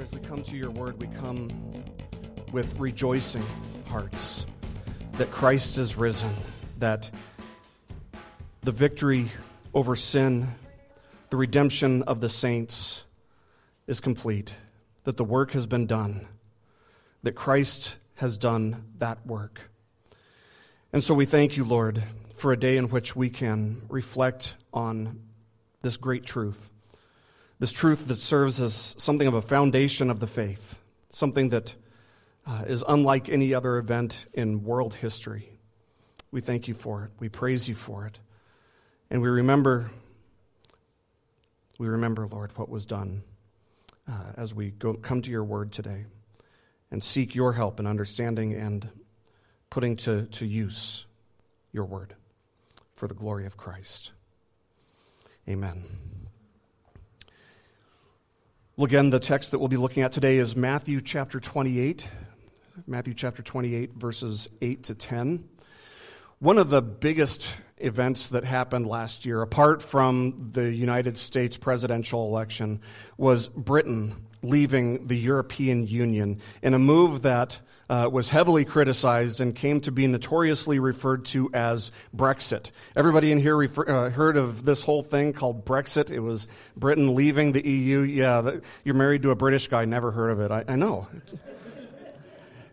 As 0.00 0.10
we 0.12 0.20
come 0.20 0.42
to 0.44 0.56
your 0.56 0.70
word, 0.70 0.98
we 0.98 1.08
come 1.18 1.50
with 2.52 2.78
rejoicing 2.78 3.44
hearts 3.86 4.46
that 5.18 5.30
Christ 5.30 5.76
is 5.76 5.94
risen, 5.94 6.30
that 6.78 7.10
the 8.62 8.72
victory 8.72 9.30
over 9.74 9.96
sin, 9.96 10.48
the 11.28 11.36
redemption 11.36 12.02
of 12.04 12.22
the 12.22 12.30
saints 12.30 13.02
is 13.86 14.00
complete, 14.00 14.54
that 15.04 15.18
the 15.18 15.24
work 15.24 15.50
has 15.50 15.66
been 15.66 15.86
done, 15.86 16.26
that 17.22 17.32
Christ 17.32 17.96
has 18.14 18.38
done 18.38 18.84
that 19.00 19.26
work. 19.26 19.60
And 20.94 21.04
so 21.04 21.12
we 21.12 21.26
thank 21.26 21.58
you, 21.58 21.64
Lord, 21.64 22.02
for 22.36 22.52
a 22.52 22.56
day 22.58 22.78
in 22.78 22.88
which 22.88 23.14
we 23.14 23.28
can 23.28 23.82
reflect 23.90 24.54
on 24.72 25.20
this 25.82 25.98
great 25.98 26.24
truth. 26.24 26.70
This 27.60 27.72
truth 27.72 28.08
that 28.08 28.22
serves 28.22 28.58
as 28.58 28.94
something 28.96 29.28
of 29.28 29.34
a 29.34 29.42
foundation 29.42 30.10
of 30.10 30.18
the 30.18 30.26
faith, 30.26 30.78
something 31.12 31.50
that 31.50 31.74
uh, 32.46 32.64
is 32.66 32.82
unlike 32.88 33.28
any 33.28 33.52
other 33.52 33.76
event 33.76 34.24
in 34.32 34.64
world 34.64 34.94
history. 34.94 35.52
We 36.30 36.40
thank 36.40 36.68
you 36.68 36.74
for 36.74 37.04
it. 37.04 37.10
We 37.20 37.28
praise 37.28 37.68
you 37.68 37.74
for 37.74 38.06
it. 38.06 38.18
And 39.10 39.20
we 39.20 39.28
remember, 39.28 39.90
we 41.78 41.86
remember, 41.86 42.26
Lord, 42.26 42.50
what 42.56 42.70
was 42.70 42.86
done 42.86 43.24
uh, 44.08 44.32
as 44.38 44.54
we 44.54 44.70
go, 44.70 44.94
come 44.94 45.20
to 45.20 45.30
your 45.30 45.44
word 45.44 45.70
today 45.70 46.06
and 46.90 47.04
seek 47.04 47.34
your 47.34 47.52
help 47.52 47.78
in 47.78 47.86
understanding 47.86 48.54
and 48.54 48.88
putting 49.68 49.96
to, 49.96 50.24
to 50.26 50.46
use 50.46 51.04
your 51.72 51.84
word 51.84 52.14
for 52.96 53.06
the 53.06 53.14
glory 53.14 53.44
of 53.44 53.58
Christ. 53.58 54.12
Amen. 55.46 55.84
Well, 58.80 58.86
again, 58.86 59.10
the 59.10 59.20
text 59.20 59.50
that 59.50 59.58
we'll 59.58 59.68
be 59.68 59.76
looking 59.76 60.04
at 60.04 60.10
today 60.10 60.38
is 60.38 60.56
Matthew 60.56 61.02
chapter 61.02 61.38
28. 61.38 62.08
Matthew 62.86 63.12
chapter 63.12 63.42
28, 63.42 63.92
verses 63.92 64.48
8 64.62 64.84
to 64.84 64.94
10. 64.94 65.46
One 66.38 66.56
of 66.56 66.70
the 66.70 66.80
biggest 66.80 67.52
events 67.76 68.28
that 68.28 68.42
happened 68.42 68.86
last 68.86 69.26
year, 69.26 69.42
apart 69.42 69.82
from 69.82 70.48
the 70.54 70.72
United 70.72 71.18
States 71.18 71.58
presidential 71.58 72.26
election, 72.26 72.80
was 73.18 73.48
Britain 73.48 74.14
leaving 74.42 75.06
the 75.06 75.16
European 75.16 75.86
Union 75.86 76.40
in 76.62 76.74
a 76.74 76.78
move 76.78 77.22
that 77.22 77.58
uh, 77.90 78.08
was 78.10 78.28
heavily 78.28 78.64
criticized 78.64 79.40
and 79.40 79.54
came 79.54 79.80
to 79.80 79.90
be 79.90 80.06
notoriously 80.06 80.78
referred 80.78 81.24
to 81.26 81.50
as 81.52 81.90
Brexit. 82.16 82.70
Everybody 82.94 83.32
in 83.32 83.38
here 83.38 83.56
refer, 83.56 83.84
uh, 83.88 84.10
heard 84.10 84.36
of 84.36 84.64
this 84.64 84.80
whole 84.80 85.02
thing 85.02 85.32
called 85.32 85.64
Brexit? 85.64 86.10
It 86.10 86.20
was 86.20 86.46
Britain 86.76 87.16
leaving 87.16 87.50
the 87.50 87.66
EU. 87.68 88.00
Yeah, 88.02 88.40
the, 88.42 88.62
you're 88.84 88.94
married 88.94 89.22
to 89.22 89.32
a 89.32 89.34
British 89.34 89.66
guy, 89.66 89.84
never 89.86 90.12
heard 90.12 90.30
of 90.30 90.40
it. 90.40 90.52
I, 90.52 90.64
I 90.68 90.76
know. 90.76 91.08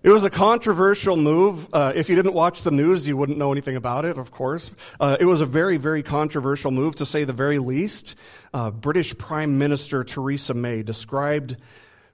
It 0.04 0.10
was 0.10 0.24
a 0.24 0.30
controversial 0.30 1.18
move. 1.18 1.68
Uh, 1.74 1.92
if 1.96 2.08
you 2.08 2.16
didn't 2.16 2.34
watch 2.34 2.62
the 2.62 2.70
news, 2.70 3.08
you 3.08 3.18
wouldn't 3.18 3.40
know 3.40 3.52
anything 3.52 3.76
about 3.76 4.06
it, 4.06 4.20
of 4.20 4.30
course. 4.30 4.70
Uh, 5.00 5.18
it 5.20 5.26
was 5.26 5.42
a 5.42 5.46
very, 5.46 5.78
very 5.78 6.04
controversial 6.04 6.70
move, 6.70 6.98
to 6.98 7.06
say 7.06 7.24
the 7.24 7.34
very 7.34 7.58
least. 7.58 8.14
Uh, 8.54 8.70
British 8.70 9.18
Prime 9.18 9.58
Minister 9.58 10.04
Theresa 10.04 10.54
May 10.54 10.84
described 10.84 11.58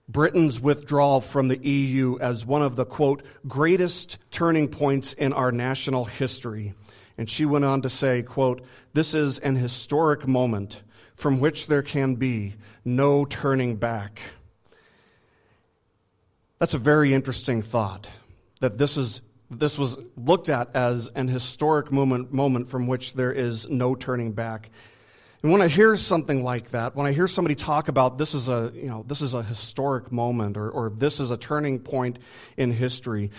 Britain's 0.07 0.61
withdrawal 0.61 1.19
from 1.19 1.49
the 1.49 1.57
EU 1.57 2.17
as 2.19 2.45
one 2.45 2.61
of 2.61 2.77
the, 2.77 2.85
quote, 2.85 3.21
greatest 3.49 4.17
turning 4.31 4.69
points 4.69 5.11
in 5.11 5.33
our 5.33 5.51
national 5.51 6.05
history. 6.05 6.73
And 7.17 7.29
she 7.29 7.45
went 7.45 7.65
on 7.65 7.81
to 7.81 7.89
say, 7.89 8.23
quote, 8.23 8.65
this 8.93 9.13
is 9.13 9.39
an 9.39 9.57
historic 9.57 10.25
moment 10.25 10.81
from 11.15 11.41
which 11.41 11.67
there 11.67 11.83
can 11.83 12.15
be 12.15 12.55
no 12.85 13.25
turning 13.25 13.75
back. 13.75 14.21
That's 16.59 16.73
a 16.73 16.79
very 16.79 17.13
interesting 17.13 17.61
thought 17.61 18.07
that 18.61 18.77
this 18.77 18.97
is 18.97 19.21
this 19.59 19.77
was 19.77 19.97
looked 20.15 20.49
at 20.49 20.75
as 20.75 21.09
an 21.15 21.27
historic 21.27 21.91
moment, 21.91 22.33
moment 22.33 22.69
from 22.69 22.87
which 22.87 23.13
there 23.13 23.31
is 23.31 23.67
no 23.69 23.95
turning 23.95 24.31
back. 24.31 24.69
And 25.41 25.51
when 25.51 25.61
I 25.61 25.67
hear 25.67 25.95
something 25.95 26.43
like 26.43 26.71
that, 26.71 26.95
when 26.95 27.05
I 27.05 27.11
hear 27.11 27.27
somebody 27.27 27.55
talk 27.55 27.87
about 27.87 28.17
this 28.17 28.33
is 28.33 28.47
a, 28.47 28.71
you 28.73 28.87
know, 28.87 29.03
this 29.07 29.21
is 29.21 29.33
a 29.33 29.43
historic 29.43 30.11
moment 30.11 30.57
or, 30.57 30.69
or 30.69 30.89
this 30.89 31.19
is 31.19 31.31
a 31.31 31.37
turning 31.37 31.79
point 31.79 32.19
in 32.55 32.71
history, 32.71 33.29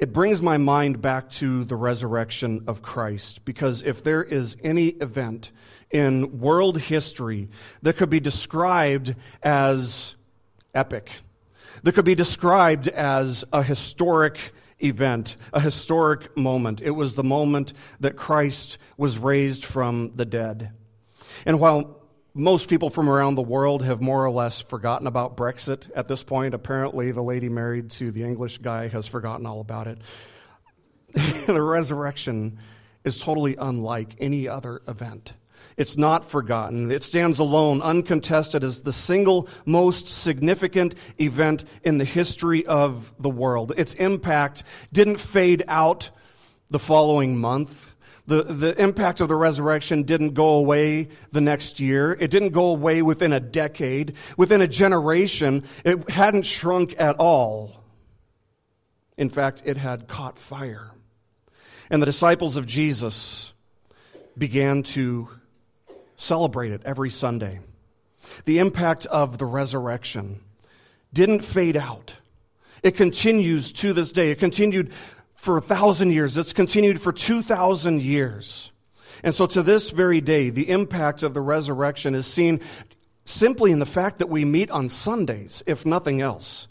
it 0.00 0.12
brings 0.12 0.42
my 0.42 0.56
mind 0.56 1.00
back 1.00 1.30
to 1.30 1.64
the 1.64 1.76
resurrection 1.76 2.64
of 2.66 2.82
Christ. 2.82 3.44
Because 3.44 3.82
if 3.82 4.02
there 4.02 4.24
is 4.24 4.56
any 4.64 4.88
event 4.88 5.52
in 5.90 6.40
world 6.40 6.78
history 6.78 7.48
that 7.82 7.96
could 7.96 8.10
be 8.10 8.20
described 8.20 9.14
as 9.42 10.16
epic, 10.74 11.10
that 11.82 11.92
could 11.92 12.04
be 12.04 12.14
described 12.14 12.88
as 12.88 13.44
a 13.52 13.62
historic 13.62 14.38
event, 14.82 15.36
a 15.52 15.60
historic 15.60 16.36
moment, 16.36 16.80
it 16.80 16.90
was 16.90 17.14
the 17.14 17.24
moment 17.24 17.72
that 18.00 18.16
Christ 18.16 18.78
was 18.96 19.18
raised 19.18 19.64
from 19.64 20.12
the 20.14 20.24
dead. 20.24 20.72
And 21.46 21.60
while 21.60 22.00
most 22.34 22.68
people 22.68 22.90
from 22.90 23.08
around 23.08 23.34
the 23.34 23.42
world 23.42 23.82
have 23.82 24.00
more 24.00 24.24
or 24.24 24.30
less 24.30 24.60
forgotten 24.60 25.06
about 25.06 25.36
Brexit 25.36 25.90
at 25.94 26.08
this 26.08 26.22
point, 26.22 26.54
apparently 26.54 27.12
the 27.12 27.22
lady 27.22 27.48
married 27.48 27.90
to 27.92 28.10
the 28.10 28.22
English 28.22 28.58
guy 28.58 28.88
has 28.88 29.06
forgotten 29.06 29.46
all 29.46 29.60
about 29.60 29.86
it. 29.86 29.98
the 31.46 31.62
resurrection 31.62 32.58
is 33.04 33.20
totally 33.20 33.56
unlike 33.56 34.14
any 34.18 34.48
other 34.48 34.80
event. 34.86 35.32
It's 35.76 35.96
not 35.96 36.30
forgotten. 36.30 36.90
It 36.90 37.04
stands 37.04 37.38
alone, 37.38 37.82
uncontested, 37.82 38.64
as 38.64 38.82
the 38.82 38.92
single 38.92 39.48
most 39.64 40.08
significant 40.08 40.94
event 41.18 41.64
in 41.82 41.98
the 41.98 42.04
history 42.04 42.66
of 42.66 43.12
the 43.18 43.30
world. 43.30 43.72
Its 43.76 43.94
impact 43.94 44.64
didn't 44.92 45.18
fade 45.18 45.64
out 45.68 46.10
the 46.70 46.78
following 46.78 47.36
month 47.36 47.90
the, 48.30 48.44
the 48.44 48.80
impact 48.80 49.20
of 49.20 49.26
the 49.26 49.34
resurrection 49.34 50.04
didn't 50.04 50.34
go 50.34 50.50
away 50.50 51.08
the 51.32 51.40
next 51.40 51.80
year. 51.80 52.12
It 52.12 52.30
didn't 52.30 52.50
go 52.50 52.66
away 52.66 53.02
within 53.02 53.32
a 53.32 53.40
decade. 53.40 54.14
Within 54.36 54.62
a 54.62 54.68
generation, 54.68 55.64
it 55.84 56.08
hadn't 56.08 56.44
shrunk 56.44 56.94
at 56.96 57.16
all. 57.16 57.82
In 59.18 59.30
fact, 59.30 59.62
it 59.64 59.76
had 59.76 60.06
caught 60.06 60.38
fire. 60.38 60.92
And 61.90 62.00
the 62.00 62.06
disciples 62.06 62.56
of 62.56 62.68
Jesus 62.68 63.52
began 64.38 64.84
to 64.84 65.28
celebrate 66.20 66.72
it 66.72 66.82
every 66.84 67.10
Sunday. 67.10 67.60
The 68.44 68.58
impact 68.58 69.06
of 69.06 69.38
the 69.38 69.46
resurrection 69.46 70.40
didn't 71.12 71.44
fade 71.44 71.76
out. 71.76 72.14
It 72.82 72.96
continues 72.96 73.72
to 73.72 73.92
this 73.92 74.12
day. 74.12 74.30
It 74.30 74.38
continued 74.38 74.92
for 75.34 75.56
a 75.56 75.60
thousand 75.60 76.12
years. 76.12 76.36
It's 76.36 76.52
continued 76.52 77.00
for 77.00 77.12
2,000 77.12 78.02
years. 78.02 78.70
And 79.22 79.34
so 79.34 79.46
to 79.46 79.62
this 79.62 79.90
very 79.90 80.20
day, 80.20 80.50
the 80.50 80.70
impact 80.70 81.22
of 81.22 81.34
the 81.34 81.40
resurrection 81.40 82.14
is 82.14 82.26
seen 82.26 82.60
simply 83.24 83.72
in 83.72 83.78
the 83.78 83.86
fact 83.86 84.18
that 84.18 84.28
we 84.28 84.44
meet 84.44 84.70
on 84.70 84.88
Sundays, 84.88 85.62
if 85.66 85.84
nothing 85.84 86.20
else. 86.20 86.68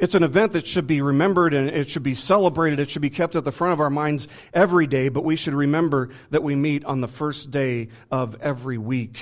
It's 0.00 0.14
an 0.14 0.22
event 0.22 0.54
that 0.54 0.66
should 0.66 0.86
be 0.86 1.02
remembered 1.02 1.52
and 1.52 1.68
it 1.68 1.90
should 1.90 2.02
be 2.02 2.14
celebrated. 2.14 2.80
It 2.80 2.90
should 2.90 3.02
be 3.02 3.10
kept 3.10 3.36
at 3.36 3.44
the 3.44 3.52
front 3.52 3.74
of 3.74 3.80
our 3.80 3.90
minds 3.90 4.28
every 4.54 4.86
day, 4.86 5.10
but 5.10 5.24
we 5.24 5.36
should 5.36 5.52
remember 5.52 6.08
that 6.30 6.42
we 6.42 6.54
meet 6.54 6.86
on 6.86 7.02
the 7.02 7.08
first 7.08 7.50
day 7.50 7.88
of 8.10 8.40
every 8.40 8.78
week 8.78 9.18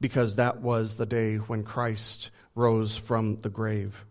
because 0.00 0.36
that 0.36 0.60
was 0.62 0.96
the 0.96 1.04
day 1.04 1.36
when 1.36 1.62
Christ 1.62 2.30
rose 2.54 2.96
from 2.96 3.36
the 3.36 3.50
grave. 3.50 4.04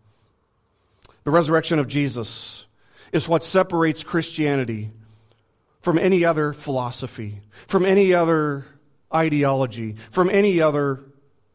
The 1.24 1.32
resurrection 1.32 1.80
of 1.80 1.88
Jesus 1.88 2.66
is 3.12 3.28
what 3.28 3.44
separates 3.44 4.04
Christianity 4.04 4.90
from 5.80 5.98
any 5.98 6.24
other 6.24 6.52
philosophy, 6.52 7.40
from 7.66 7.84
any 7.84 8.14
other 8.14 8.64
ideology, 9.12 9.96
from 10.12 10.30
any 10.30 10.60
other 10.60 11.00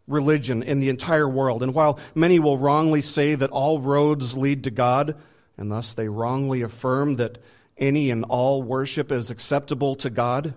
religion 0.08 0.64
in 0.64 0.80
the 0.80 0.90
entire 0.90 1.28
world. 1.28 1.64
And 1.64 1.74
while 1.74 2.00
many 2.16 2.40
will 2.40 2.58
wrongly 2.58 3.02
say 3.02 3.36
that 3.36 3.50
all 3.50 3.80
roads 3.80 4.38
lead 4.38 4.64
to 4.64 4.72
God, 4.72 5.16
and 5.58 5.72
thus 5.72 5.94
they 5.94 6.08
wrongly 6.08 6.62
affirm 6.62 7.18
that 7.18 7.38
any 7.78 8.10
and 8.10 8.24
all 8.26 8.64
worship 8.64 9.12
is 9.12 9.30
acceptable 9.30 9.96
to 9.98 10.10
God, 10.10 10.54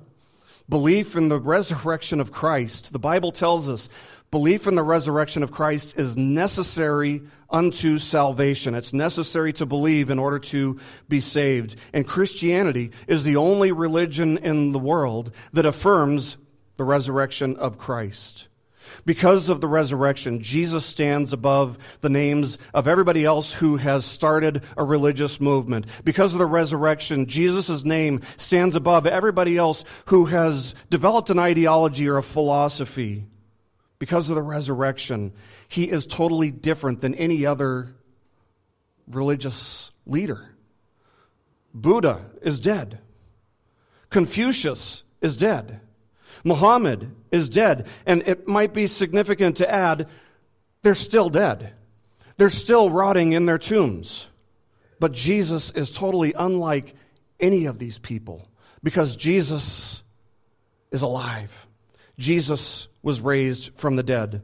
belief 0.69 1.17
in 1.17 1.29
the 1.29 1.41
resurrection 1.41 2.21
of 2.21 2.33
Christ, 2.33 2.93
the 2.93 2.99
Bible 2.99 3.33
tells 3.33 3.69
us 3.69 3.89
Belief 4.31 4.69
in 4.69 4.77
the 4.77 4.83
resurrection 4.85 5.43
of 5.43 5.51
Christ 5.51 5.99
is 5.99 6.17
necessary 6.17 7.23
unto 7.49 7.99
salvation. 7.99 8.77
It's 8.77 8.93
necessary 8.93 9.53
to 9.55 9.67
believe 9.67 10.09
in 10.09 10.21
order 10.21 10.39
to 10.39 10.79
be 11.09 11.21
saved. 11.21 11.75
And 11.93 12.07
Christianity 12.07 12.93
is 13.09 13.25
the 13.25 13.37
only 13.37 13.73
religion 13.73 14.39
in 14.39 14.71
the 14.71 14.79
world 14.79 15.33
that 15.53 15.67
affirms 15.67 16.37
the 16.77 16.85
resurrection 16.85 17.57
of 17.57 17.77
Christ. 17.77 18.47
Because 19.05 19.49
of 19.49 19.61
the 19.61 19.69
resurrection, 19.69 20.43
Jesus 20.43 20.85
stands 20.85 21.33
above 21.33 21.79
the 22.01 22.09
names 22.09 22.59
of 22.75 22.89
everybody 22.89 23.25
else 23.25 23.53
who 23.53 23.77
has 23.77 24.05
started 24.05 24.63
a 24.77 24.85
religious 24.85 25.41
movement. 25.41 25.87
Because 26.05 26.33
of 26.33 26.39
the 26.39 26.47
resurrection, 26.47 27.27
Jesus' 27.27 27.85
name 27.85 28.21
stands 28.37 28.77
above 28.77 29.07
everybody 29.07 29.57
else 29.57 29.85
who 30.07 30.27
has 30.27 30.75
developed 30.91 31.31
an 31.31 31.39
ideology 31.39 32.09
or 32.09 32.19
a 32.19 32.23
philosophy 32.23 33.27
because 34.01 34.31
of 34.31 34.35
the 34.35 34.43
resurrection, 34.43 35.33
he 35.69 35.85
is 35.85 36.07
totally 36.07 36.51
different 36.51 37.03
than 37.03 37.15
any 37.15 37.47
other 37.47 37.95
religious 39.07 39.91
leader. 40.07 40.49
Buddha 41.73 42.31
is 42.43 42.59
dead. 42.59 42.99
Confucius 44.09 45.05
is 45.21 45.37
dead. 45.37 45.81
Muhammad 46.45 47.11
is 47.31 47.49
dead. 47.49 47.87
And 48.07 48.23
it 48.27 48.49
might 48.49 48.73
be 48.73 48.87
significant 48.87 49.59
to 49.59 49.71
add, 49.71 50.09
they're 50.83 50.95
still 50.95 51.29
dead. 51.29 51.73
They're 52.37 52.51
still 52.51 52.91
rotting 52.91 53.33
in 53.33 53.47
their 53.47 53.59
tombs. 53.59 54.29
But 54.99 55.13
Jesus 55.13 55.71
is 55.71 55.91
totally 55.91 56.33
unlike 56.33 56.95
any 57.39 57.67
of 57.67 57.79
these 57.79 57.99
people 57.99 58.49
because 58.83 59.17
Jesus 59.17 60.03
is 60.91 61.03
alive. 61.03 61.67
Jesus 62.19 62.89
was 63.03 63.21
raised 63.21 63.73
from 63.77 63.97
the 63.97 64.03
dead. 64.03 64.43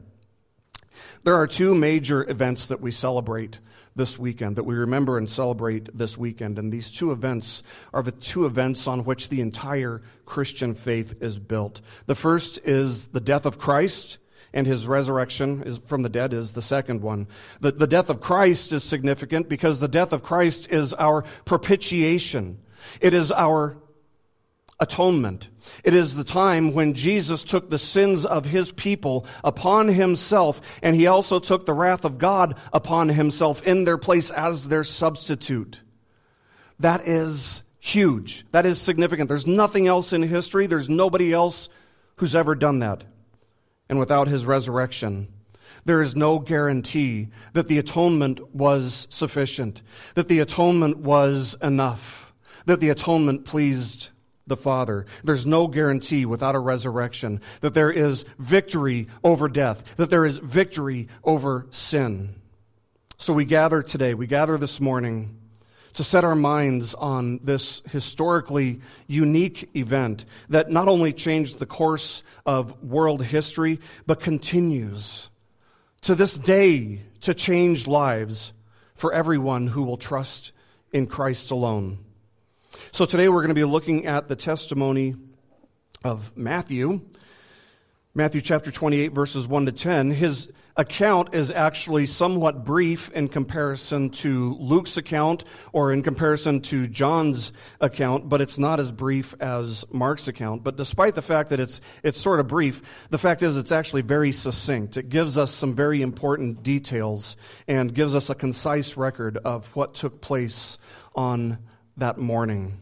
There 1.23 1.35
are 1.35 1.47
two 1.47 1.75
major 1.75 2.27
events 2.29 2.67
that 2.67 2.81
we 2.81 2.91
celebrate 2.91 3.59
this 3.97 4.17
weekend, 4.17 4.55
that 4.55 4.63
we 4.63 4.75
remember 4.75 5.17
and 5.17 5.29
celebrate 5.29 5.95
this 5.97 6.17
weekend. 6.17 6.57
And 6.57 6.71
these 6.71 6.89
two 6.89 7.11
events 7.11 7.63
are 7.93 8.03
the 8.03 8.11
two 8.11 8.45
events 8.45 8.87
on 8.87 9.03
which 9.03 9.29
the 9.29 9.41
entire 9.41 10.01
Christian 10.25 10.75
faith 10.75 11.21
is 11.21 11.39
built. 11.39 11.81
The 12.05 12.15
first 12.15 12.59
is 12.63 13.07
the 13.07 13.19
death 13.19 13.45
of 13.45 13.57
Christ, 13.57 14.17
and 14.53 14.65
his 14.65 14.87
resurrection 14.87 15.63
is 15.63 15.79
from 15.85 16.03
the 16.03 16.09
dead 16.09 16.33
is 16.33 16.53
the 16.53 16.61
second 16.61 17.01
one. 17.01 17.27
The, 17.59 17.71
the 17.71 17.87
death 17.87 18.09
of 18.09 18.21
Christ 18.21 18.71
is 18.71 18.83
significant 18.83 19.49
because 19.49 19.79
the 19.79 19.87
death 19.87 20.13
of 20.13 20.23
Christ 20.23 20.71
is 20.71 20.93
our 20.93 21.23
propitiation. 21.45 22.59
It 23.01 23.13
is 23.13 23.31
our 23.31 23.77
atonement. 24.79 25.49
It 25.83 25.93
is 25.93 26.15
the 26.15 26.23
time 26.23 26.73
when 26.73 26.93
Jesus 26.93 27.43
took 27.43 27.69
the 27.69 27.79
sins 27.79 28.25
of 28.25 28.45
his 28.45 28.71
people 28.71 29.25
upon 29.43 29.87
himself, 29.87 30.61
and 30.81 30.95
he 30.95 31.07
also 31.07 31.39
took 31.39 31.65
the 31.65 31.73
wrath 31.73 32.05
of 32.05 32.17
God 32.17 32.55
upon 32.71 33.09
himself 33.09 33.61
in 33.63 33.83
their 33.83 33.97
place 33.97 34.29
as 34.31 34.67
their 34.67 34.83
substitute. 34.83 35.79
That 36.79 37.07
is 37.07 37.63
huge. 37.79 38.45
That 38.51 38.65
is 38.65 38.79
significant. 38.79 39.29
There's 39.29 39.47
nothing 39.47 39.87
else 39.87 40.13
in 40.13 40.21
history, 40.21 40.67
there's 40.67 40.89
nobody 40.89 41.33
else 41.33 41.69
who's 42.17 42.35
ever 42.35 42.55
done 42.55 42.79
that. 42.79 43.03
And 43.89 43.99
without 43.99 44.27
his 44.27 44.45
resurrection, 44.45 45.29
there 45.85 46.01
is 46.01 46.15
no 46.15 46.39
guarantee 46.39 47.29
that 47.53 47.69
the 47.69 47.77
atonement 47.77 48.53
was 48.53 49.07
sufficient, 49.09 49.81
that 50.15 50.27
the 50.27 50.39
atonement 50.39 50.97
was 50.97 51.55
enough, 51.63 52.33
that 52.65 52.81
the 52.81 52.89
atonement 52.89 53.45
pleased 53.45 54.09
the 54.47 54.57
Father. 54.57 55.05
There's 55.23 55.45
no 55.45 55.67
guarantee 55.67 56.25
without 56.25 56.55
a 56.55 56.59
resurrection 56.59 57.41
that 57.61 57.73
there 57.73 57.91
is 57.91 58.25
victory 58.39 59.07
over 59.23 59.47
death, 59.47 59.95
that 59.97 60.09
there 60.09 60.25
is 60.25 60.37
victory 60.37 61.07
over 61.23 61.67
sin. 61.69 62.35
So 63.17 63.33
we 63.33 63.45
gather 63.45 63.81
today, 63.81 64.13
we 64.13 64.27
gather 64.27 64.57
this 64.57 64.79
morning 64.79 65.37
to 65.95 66.03
set 66.03 66.23
our 66.23 66.35
minds 66.35 66.93
on 66.93 67.39
this 67.43 67.81
historically 67.89 68.79
unique 69.07 69.69
event 69.75 70.25
that 70.49 70.69
not 70.69 70.87
only 70.87 71.11
changed 71.11 71.57
the 71.57 71.65
course 71.65 72.21
of 72.45 72.83
world 72.83 73.23
history, 73.23 73.79
but 74.05 74.19
continues 74.19 75.31
to 76.01 76.13
this 76.13 76.37
day 76.37 77.01
to 77.21 77.33
change 77.33 77.87
lives 77.87 78.53
for 78.93 79.11
everyone 79.11 79.65
who 79.65 79.81
will 79.81 79.97
trust 79.97 80.51
in 80.91 81.07
Christ 81.07 81.49
alone. 81.49 81.97
So 82.91 83.05
today 83.05 83.29
we're 83.29 83.41
going 83.41 83.49
to 83.49 83.55
be 83.55 83.63
looking 83.63 84.05
at 84.05 84.27
the 84.27 84.35
testimony 84.35 85.15
of 86.03 86.35
Matthew. 86.35 87.01
Matthew 88.13 88.41
chapter 88.41 88.71
28, 88.71 89.09
verses 89.13 89.47
1 89.47 89.67
to 89.67 89.71
10. 89.71 90.11
His 90.11 90.49
account 90.75 91.33
is 91.33 91.49
actually 91.49 92.07
somewhat 92.07 92.65
brief 92.65 93.09
in 93.11 93.29
comparison 93.29 94.09
to 94.09 94.55
Luke's 94.59 94.97
account 94.97 95.43
or 95.71 95.93
in 95.93 96.03
comparison 96.03 96.61
to 96.61 96.87
John's 96.87 97.53
account, 97.79 98.27
but 98.27 98.41
it's 98.41 98.59
not 98.59 98.79
as 98.79 98.91
brief 98.91 99.33
as 99.39 99.85
Mark's 99.91 100.27
account. 100.27 100.63
But 100.63 100.75
despite 100.77 101.15
the 101.15 101.21
fact 101.21 101.51
that 101.51 101.59
it's, 101.59 101.79
it's 102.03 102.19
sort 102.19 102.39
of 102.39 102.47
brief, 102.47 102.81
the 103.11 103.17
fact 103.17 103.43
is 103.43 103.55
it's 103.55 103.71
actually 103.71 104.01
very 104.01 104.31
succinct. 104.31 104.97
It 104.97 105.09
gives 105.09 105.37
us 105.37 105.53
some 105.53 105.73
very 105.73 106.01
important 106.01 106.63
details 106.63 107.37
and 107.67 107.93
gives 107.93 108.13
us 108.13 108.29
a 108.29 108.35
concise 108.35 108.97
record 108.97 109.37
of 109.37 109.73
what 109.75 109.93
took 109.93 110.21
place 110.21 110.77
on 111.15 111.59
that 111.97 112.17
morning. 112.17 112.79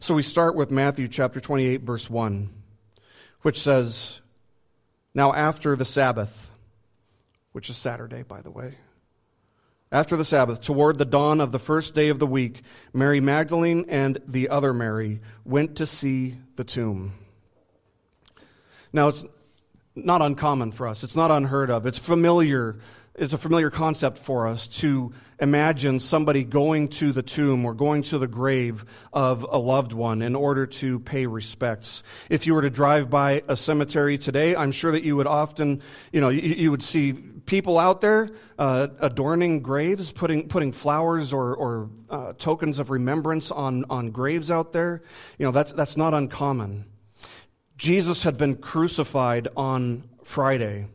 So 0.00 0.14
we 0.14 0.22
start 0.22 0.56
with 0.56 0.70
Matthew 0.70 1.08
chapter 1.08 1.40
28, 1.40 1.82
verse 1.82 2.08
1, 2.08 2.50
which 3.42 3.60
says, 3.60 4.20
Now 5.14 5.32
after 5.32 5.76
the 5.76 5.84
Sabbath, 5.84 6.50
which 7.52 7.68
is 7.68 7.76
Saturday, 7.76 8.22
by 8.22 8.40
the 8.40 8.50
way, 8.50 8.74
after 9.92 10.16
the 10.16 10.24
Sabbath, 10.24 10.60
toward 10.60 10.98
the 10.98 11.04
dawn 11.04 11.40
of 11.40 11.52
the 11.52 11.58
first 11.58 11.94
day 11.94 12.08
of 12.08 12.18
the 12.18 12.26
week, 12.26 12.62
Mary 12.92 13.20
Magdalene 13.20 13.86
and 13.88 14.18
the 14.26 14.48
other 14.48 14.72
Mary 14.72 15.20
went 15.44 15.76
to 15.76 15.86
see 15.86 16.36
the 16.56 16.64
tomb. 16.64 17.12
Now, 18.92 19.08
it's 19.08 19.24
not 19.94 20.22
uncommon 20.22 20.72
for 20.72 20.88
us. 20.88 21.04
It's 21.04 21.16
not 21.16 21.30
unheard 21.30 21.70
of. 21.70 21.86
It's 21.86 21.98
familiar 21.98 22.76
it's 23.20 23.34
a 23.34 23.38
familiar 23.38 23.68
concept 23.68 24.16
for 24.16 24.48
us 24.48 24.66
to 24.66 25.12
imagine 25.38 26.00
somebody 26.00 26.42
going 26.42 26.88
to 26.88 27.12
the 27.12 27.22
tomb 27.22 27.66
or 27.66 27.74
going 27.74 28.02
to 28.04 28.18
the 28.18 28.26
grave 28.26 28.82
of 29.12 29.42
a 29.42 29.58
loved 29.58 29.92
one 29.92 30.22
in 30.22 30.34
order 30.34 30.66
to 30.66 30.98
pay 31.00 31.26
respects. 31.26 32.02
If 32.30 32.46
you 32.46 32.54
were 32.54 32.62
to 32.62 32.70
drive 32.70 33.10
by 33.10 33.42
a 33.46 33.58
cemetery 33.58 34.16
today, 34.16 34.56
I'm 34.56 34.72
sure 34.72 34.92
that 34.92 35.04
you 35.04 35.16
would 35.16 35.26
often, 35.26 35.82
you 36.12 36.22
know, 36.22 36.30
you, 36.30 36.40
you 36.40 36.70
would 36.70 36.82
see 36.82 37.12
people 37.12 37.78
out 37.78 38.00
there 38.00 38.30
uh, 38.58 38.88
adorning 39.00 39.60
graves, 39.60 40.12
putting, 40.12 40.48
putting 40.48 40.72
flowers 40.72 41.34
or, 41.34 41.54
or 41.54 41.90
uh, 42.08 42.32
tokens 42.38 42.78
of 42.78 42.88
remembrance 42.88 43.50
on, 43.50 43.84
on 43.90 44.12
graves 44.12 44.50
out 44.50 44.72
there. 44.72 45.02
You 45.38 45.44
know, 45.44 45.52
that's, 45.52 45.72
that's 45.72 45.98
not 45.98 46.14
uncommon. 46.14 46.86
Jesus 47.76 48.22
had 48.22 48.38
been 48.38 48.56
crucified 48.56 49.48
on 49.58 50.04
Friday. 50.24 50.86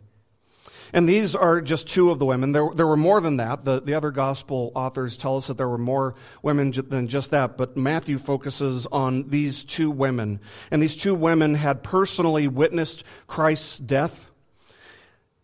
And 0.96 1.10
these 1.10 1.36
are 1.36 1.60
just 1.60 1.90
two 1.90 2.10
of 2.10 2.20
the 2.20 2.26
women. 2.26 2.54
There, 2.54 2.70
there 2.74 2.88
were 2.88 2.96
more 2.96 3.20
than 3.20 3.36
that. 3.36 3.66
The, 3.66 3.82
the 3.82 3.96
other 3.96 4.12
gospel 4.12 4.72
authors 4.76 5.18
tell 5.18 5.36
us 5.36 5.48
that 5.48 5.58
there 5.58 5.68
were 5.68 5.78
more 5.78 6.16
women 6.42 6.72
than 6.72 7.10
just 7.10 7.32
that, 7.32 7.58
but 7.58 7.76
Matthew 7.76 8.18
focuses 8.18 8.86
on 8.86 9.28
these 9.28 9.66
two 9.66 9.92
women. 9.92 10.40
And 10.72 10.82
these 10.82 10.96
two 10.96 11.14
women 11.14 11.54
had 11.54 11.84
personally 11.84 12.48
witnessed 12.48 13.04
Christ's 13.28 13.78
death. 13.78 14.32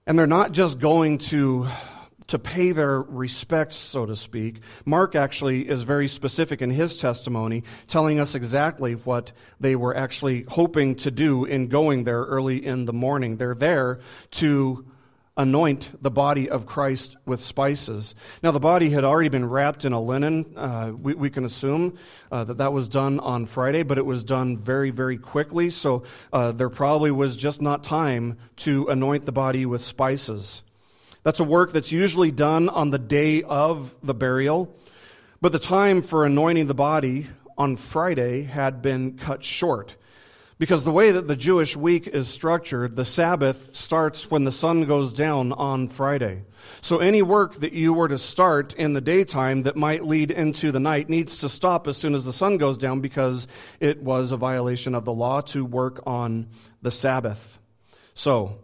And 0.07 0.17
they're 0.17 0.25
not 0.25 0.53
just 0.53 0.79
going 0.79 1.17
to 1.17 1.67
to 2.27 2.39
pay 2.39 2.71
their 2.71 3.01
respects, 3.01 3.75
so 3.75 4.05
to 4.05 4.15
speak. 4.15 4.61
Mark 4.85 5.15
actually 5.15 5.67
is 5.67 5.83
very 5.83 6.07
specific 6.07 6.61
in 6.61 6.69
his 6.69 6.95
testimony, 6.95 7.65
telling 7.87 8.21
us 8.21 8.35
exactly 8.35 8.93
what 8.93 9.33
they 9.59 9.75
were 9.75 9.97
actually 9.97 10.45
hoping 10.47 10.95
to 10.95 11.11
do 11.11 11.43
in 11.43 11.67
going 11.67 12.05
there 12.05 12.23
early 12.23 12.65
in 12.65 12.85
the 12.85 12.93
morning. 12.93 13.35
They're 13.35 13.53
there 13.53 13.99
to 14.31 14.85
anoint 15.37 15.89
the 16.03 16.11
body 16.11 16.49
of 16.49 16.65
Christ 16.65 17.15
with 17.25 17.41
spices. 17.41 18.15
Now, 18.43 18.51
the 18.51 18.59
body 18.59 18.89
had 18.89 19.03
already 19.03 19.29
been 19.29 19.47
wrapped 19.47 19.85
in 19.85 19.93
a 19.93 20.01
linen. 20.01 20.53
Uh, 20.57 20.91
we, 20.99 21.13
we, 21.13 21.29
can 21.29 21.45
assume 21.45 21.97
uh, 22.31 22.43
that 22.43 22.57
that 22.57 22.73
was 22.73 22.89
done 22.89 23.19
on 23.19 23.45
Friday, 23.45 23.83
but 23.83 23.97
it 23.97 24.05
was 24.05 24.23
done 24.23 24.57
very, 24.57 24.89
very 24.89 25.17
quickly. 25.17 25.69
So 25.69 26.03
uh, 26.33 26.51
there 26.51 26.69
probably 26.69 27.11
was 27.11 27.35
just 27.35 27.61
not 27.61 27.83
time 27.83 28.37
to 28.57 28.87
anoint 28.87 29.25
the 29.25 29.31
body 29.31 29.65
with 29.65 29.83
spices. 29.85 30.63
That's 31.23 31.39
a 31.39 31.45
work 31.45 31.71
that's 31.71 31.91
usually 31.91 32.31
done 32.31 32.67
on 32.67 32.91
the 32.91 32.99
day 32.99 33.41
of 33.43 33.95
the 34.03 34.13
burial, 34.13 34.75
but 35.39 35.51
the 35.51 35.59
time 35.59 36.01
for 36.01 36.25
anointing 36.25 36.67
the 36.67 36.73
body 36.73 37.27
on 37.57 37.77
Friday 37.77 38.43
had 38.43 38.81
been 38.81 39.17
cut 39.17 39.43
short. 39.43 39.95
Because 40.61 40.83
the 40.83 40.91
way 40.91 41.09
that 41.09 41.27
the 41.27 41.35
Jewish 41.35 41.75
week 41.75 42.05
is 42.05 42.29
structured, 42.29 42.95
the 42.95 43.03
Sabbath 43.03 43.75
starts 43.75 44.29
when 44.29 44.43
the 44.43 44.51
sun 44.51 44.85
goes 44.85 45.11
down 45.11 45.53
on 45.53 45.87
Friday. 45.87 46.43
So 46.81 46.99
any 46.99 47.23
work 47.23 47.55
that 47.61 47.73
you 47.73 47.93
were 47.93 48.07
to 48.07 48.19
start 48.19 48.75
in 48.75 48.93
the 48.93 49.01
daytime 49.01 49.63
that 49.63 49.75
might 49.75 50.05
lead 50.05 50.29
into 50.29 50.71
the 50.71 50.79
night 50.79 51.09
needs 51.09 51.37
to 51.37 51.49
stop 51.49 51.87
as 51.87 51.97
soon 51.97 52.13
as 52.13 52.25
the 52.25 52.31
sun 52.31 52.57
goes 52.57 52.77
down 52.77 53.01
because 53.01 53.47
it 53.79 54.03
was 54.03 54.31
a 54.31 54.37
violation 54.37 54.93
of 54.93 55.03
the 55.03 55.11
law 55.11 55.41
to 55.41 55.65
work 55.65 56.03
on 56.05 56.47
the 56.83 56.91
Sabbath. 56.91 57.57
So 58.13 58.59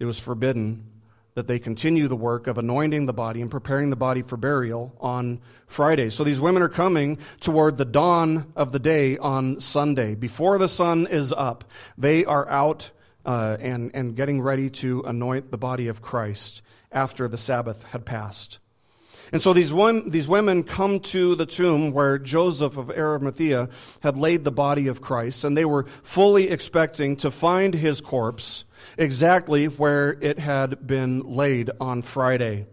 it 0.00 0.06
was 0.06 0.18
forbidden 0.18 0.93
that 1.34 1.48
they 1.48 1.58
continue 1.58 2.06
the 2.06 2.16
work 2.16 2.46
of 2.46 2.58
anointing 2.58 3.06
the 3.06 3.12
body 3.12 3.40
and 3.40 3.50
preparing 3.50 3.90
the 3.90 3.96
body 3.96 4.22
for 4.22 4.36
burial 4.36 4.94
on 5.00 5.40
Friday. 5.66 6.10
So 6.10 6.22
these 6.22 6.40
women 6.40 6.62
are 6.62 6.68
coming 6.68 7.18
toward 7.40 7.76
the 7.76 7.84
dawn 7.84 8.52
of 8.54 8.70
the 8.70 8.78
day 8.78 9.18
on 9.18 9.60
Sunday. 9.60 10.14
Before 10.14 10.58
the 10.58 10.68
sun 10.68 11.08
is 11.08 11.32
up, 11.32 11.64
they 11.98 12.24
are 12.24 12.48
out 12.48 12.90
uh, 13.26 13.56
and, 13.58 13.90
and 13.94 14.14
getting 14.14 14.40
ready 14.40 14.70
to 14.70 15.02
anoint 15.02 15.50
the 15.50 15.58
body 15.58 15.88
of 15.88 16.02
Christ 16.02 16.62
after 16.92 17.26
the 17.26 17.38
Sabbath 17.38 17.82
had 17.84 18.04
passed. 18.04 18.60
And 19.32 19.42
so 19.42 19.52
these, 19.52 19.72
one, 19.72 20.10
these 20.10 20.28
women 20.28 20.62
come 20.62 21.00
to 21.00 21.34
the 21.34 21.46
tomb 21.46 21.90
where 21.90 22.18
Joseph 22.18 22.76
of 22.76 22.90
Arimathea 22.90 23.68
had 24.00 24.16
laid 24.16 24.44
the 24.44 24.52
body 24.52 24.86
of 24.86 25.00
Christ, 25.00 25.44
and 25.44 25.56
they 25.56 25.64
were 25.64 25.86
fully 26.04 26.50
expecting 26.50 27.16
to 27.16 27.32
find 27.32 27.74
his 27.74 28.00
corpse 28.00 28.64
exactly 28.98 29.66
where 29.66 30.16
it 30.20 30.38
had 30.38 30.86
been 30.86 31.20
laid 31.20 31.70
on 31.80 32.02
Friday. 32.02 32.66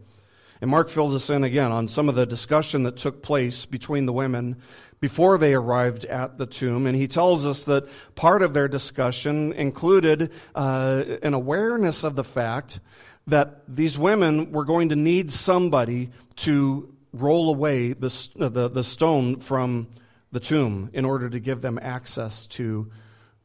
And 0.62 0.70
Mark 0.70 0.89
fills 0.89 1.15
us 1.15 1.30
in 1.30 1.44
again 1.44 1.72
on 1.72 1.88
some 1.88 2.08
of 2.08 2.15
the 2.15 2.25
discussion 2.25 2.84
that 2.84 2.98
took 2.98 3.24
place 3.24 3.65
between 3.65 4.06
the 4.06 4.13
women 4.13 4.58
before 5.00 5.39
they 5.39 5.56
arrived 5.56 6.06
at 6.06 6.38
the 6.38 6.46
tomb. 6.46 6.86
And 6.86 6.96
he 6.96 7.08
tells 7.08 7.46
us 7.46 7.65
that 7.65 7.89
part 8.13 8.44
of 8.44 8.53
their 8.53 8.68
discussion 8.68 9.53
included 9.53 10.32
uh, 10.53 11.03
an 11.24 11.34
awareness 11.34 12.03
of 12.03 12.15
the 12.15 12.24
fact 12.24 12.80
that 13.27 13.63
these 13.68 13.98
women 13.98 14.51
were 14.51 14.65
going 14.65 14.89
to 14.89 14.96
need 14.96 15.32
somebody 15.32 16.12
to 16.38 16.94
roll 17.12 17.50
away 17.50 17.94
the, 17.94 18.30
the, 18.36 18.70
the 18.70 18.84
stone 18.84 19.39
from 19.39 19.88
the 20.32 20.39
tomb 20.39 20.89
in 20.94 21.06
order 21.06 21.30
to 21.30 21.39
give 21.39 21.62
them 21.62 21.80
access 21.82 22.46
to 22.48 22.91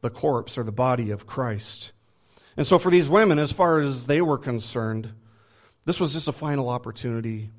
the 0.01 0.09
corpse 0.09 0.57
or 0.57 0.63
the 0.63 0.71
body 0.71 1.09
of 1.09 1.25
Christ. 1.25 1.91
And 2.57 2.67
so, 2.67 2.79
for 2.79 2.89
these 2.89 3.07
women, 3.07 3.37
as 3.37 3.51
far 3.51 3.79
as 3.79 4.07
they 4.07 4.21
were 4.21 4.39
concerned, 4.39 5.13
this 5.85 5.99
was 5.99 6.13
just 6.13 6.27
a 6.27 6.33
final 6.33 6.69
opportunity 6.69 7.51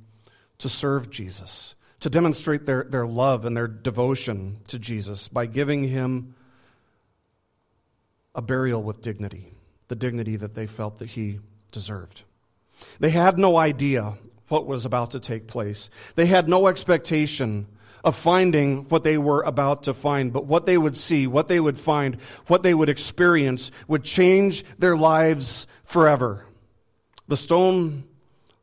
to 0.58 0.68
serve 0.68 1.08
Jesus, 1.08 1.76
to 2.00 2.10
demonstrate 2.10 2.66
their, 2.66 2.82
their 2.84 3.06
love 3.06 3.44
and 3.44 3.56
their 3.56 3.68
devotion 3.68 4.58
to 4.68 4.78
Jesus 4.78 5.28
by 5.28 5.46
giving 5.46 5.84
him 5.84 6.34
a 8.34 8.42
burial 8.42 8.82
with 8.82 9.00
dignity, 9.00 9.52
the 9.86 9.96
dignity 9.96 10.36
that 10.36 10.54
they 10.54 10.66
felt 10.66 10.98
that 10.98 11.10
he 11.10 11.38
deserved. 11.70 12.24
They 12.98 13.10
had 13.10 13.38
no 13.38 13.56
idea 13.56 14.14
what 14.48 14.66
was 14.66 14.84
about 14.84 15.12
to 15.12 15.20
take 15.20 15.46
place. 15.46 15.90
They 16.16 16.26
had 16.26 16.48
no 16.48 16.66
expectation 16.66 17.68
of 18.04 18.16
finding 18.16 18.88
what 18.88 19.04
they 19.04 19.18
were 19.18 19.42
about 19.42 19.84
to 19.84 19.94
find, 19.94 20.32
but 20.32 20.46
what 20.46 20.66
they 20.66 20.78
would 20.78 20.96
see, 20.96 21.26
what 21.26 21.48
they 21.48 21.60
would 21.60 21.78
find, 21.78 22.16
what 22.46 22.62
they 22.62 22.74
would 22.74 22.88
experience 22.88 23.70
would 23.86 24.04
change 24.04 24.64
their 24.78 24.96
lives 24.96 25.66
forever. 25.84 26.44
The 27.26 27.36
stone 27.36 28.04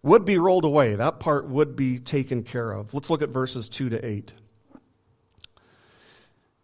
would 0.01 0.25
be 0.25 0.37
rolled 0.37 0.65
away. 0.65 0.95
That 0.95 1.19
part 1.19 1.47
would 1.47 1.75
be 1.75 1.99
taken 1.99 2.43
care 2.43 2.71
of. 2.71 2.93
Let's 2.93 3.09
look 3.09 3.21
at 3.21 3.29
verses 3.29 3.67
2 3.69 3.89
to 3.89 4.05
8. 4.05 4.33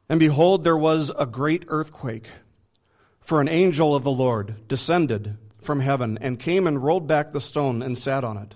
And 0.09 0.19
behold, 0.19 0.63
there 0.63 0.77
was 0.77 1.11
a 1.17 1.25
great 1.25 1.65
earthquake, 1.67 2.27
for 3.21 3.39
an 3.39 3.47
angel 3.47 3.95
of 3.95 4.03
the 4.03 4.11
Lord 4.11 4.67
descended 4.67 5.37
from 5.61 5.79
heaven 5.79 6.17
and 6.19 6.39
came 6.39 6.67
and 6.67 6.83
rolled 6.83 7.07
back 7.07 7.31
the 7.31 7.41
stone 7.41 7.81
and 7.81 7.97
sat 7.97 8.23
on 8.23 8.37
it. 8.37 8.55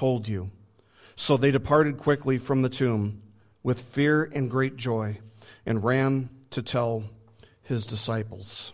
told 0.00 0.26
you. 0.26 0.50
So 1.14 1.36
they 1.36 1.50
departed 1.50 1.98
quickly 1.98 2.38
from 2.38 2.62
the 2.62 2.70
tomb 2.70 3.20
with 3.62 3.82
fear 3.82 4.24
and 4.24 4.50
great 4.50 4.76
joy 4.76 5.18
and 5.66 5.84
ran 5.84 6.30
to 6.52 6.62
tell 6.62 7.04
his 7.62 7.84
disciples. 7.84 8.72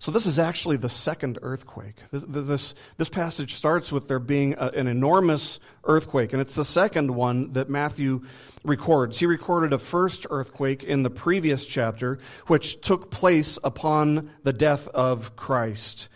So, 0.00 0.10
this 0.10 0.24
is 0.24 0.38
actually 0.38 0.78
the 0.78 0.88
second 0.88 1.38
earthquake. 1.42 1.96
This, 2.10 2.24
this, 2.26 2.74
this 2.96 3.10
passage 3.10 3.54
starts 3.54 3.92
with 3.92 4.08
there 4.08 4.18
being 4.18 4.54
a, 4.54 4.68
an 4.68 4.86
enormous 4.86 5.60
earthquake, 5.84 6.32
and 6.32 6.40
it's 6.40 6.54
the 6.54 6.64
second 6.64 7.14
one 7.14 7.52
that 7.52 7.68
Matthew 7.68 8.22
records. 8.64 9.18
He 9.18 9.26
recorded 9.26 9.74
a 9.74 9.78
first 9.78 10.26
earthquake 10.30 10.82
in 10.82 11.02
the 11.02 11.10
previous 11.10 11.66
chapter, 11.66 12.18
which 12.46 12.80
took 12.80 13.10
place 13.10 13.58
upon 13.62 14.30
the 14.42 14.54
death 14.54 14.88
of 14.88 15.36
Christ. 15.36 16.08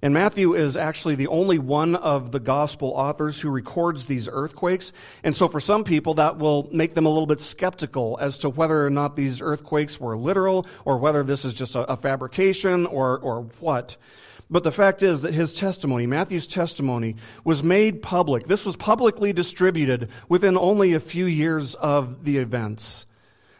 And 0.00 0.14
Matthew 0.14 0.54
is 0.54 0.76
actually 0.76 1.16
the 1.16 1.26
only 1.26 1.58
one 1.58 1.96
of 1.96 2.30
the 2.30 2.38
gospel 2.38 2.90
authors 2.90 3.40
who 3.40 3.50
records 3.50 4.06
these 4.06 4.28
earthquakes. 4.30 4.92
And 5.24 5.36
so 5.36 5.48
for 5.48 5.58
some 5.58 5.82
people, 5.82 6.14
that 6.14 6.38
will 6.38 6.68
make 6.72 6.94
them 6.94 7.04
a 7.04 7.08
little 7.08 7.26
bit 7.26 7.40
skeptical 7.40 8.16
as 8.20 8.38
to 8.38 8.48
whether 8.48 8.86
or 8.86 8.90
not 8.90 9.16
these 9.16 9.40
earthquakes 9.40 9.98
were 9.98 10.16
literal 10.16 10.66
or 10.84 10.98
whether 10.98 11.24
this 11.24 11.44
is 11.44 11.52
just 11.52 11.74
a, 11.74 11.80
a 11.90 11.96
fabrication 11.96 12.86
or, 12.86 13.18
or 13.18 13.42
what. 13.58 13.96
But 14.48 14.62
the 14.62 14.72
fact 14.72 15.02
is 15.02 15.22
that 15.22 15.34
his 15.34 15.52
testimony, 15.52 16.06
Matthew's 16.06 16.46
testimony, 16.46 17.16
was 17.42 17.64
made 17.64 18.00
public. 18.00 18.46
This 18.46 18.64
was 18.64 18.76
publicly 18.76 19.32
distributed 19.32 20.10
within 20.28 20.56
only 20.56 20.94
a 20.94 21.00
few 21.00 21.26
years 21.26 21.74
of 21.74 22.24
the 22.24 22.38
events. 22.38 23.04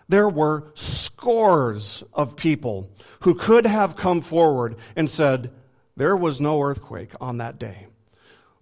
There 0.09 0.29
were 0.29 0.73
scores 0.75 2.05
of 2.15 2.37
people 2.37 2.89
who 3.21 3.35
could 3.35 3.67
have 3.67 3.97
come 3.97 4.23
forward 4.23 4.77
and 4.97 5.11
said, 5.11 5.51
there 5.99 6.17
was 6.17 6.41
no 6.41 6.63
earthquake 6.63 7.13
on 7.21 7.39
that 7.39 7.59
day. 7.59 7.89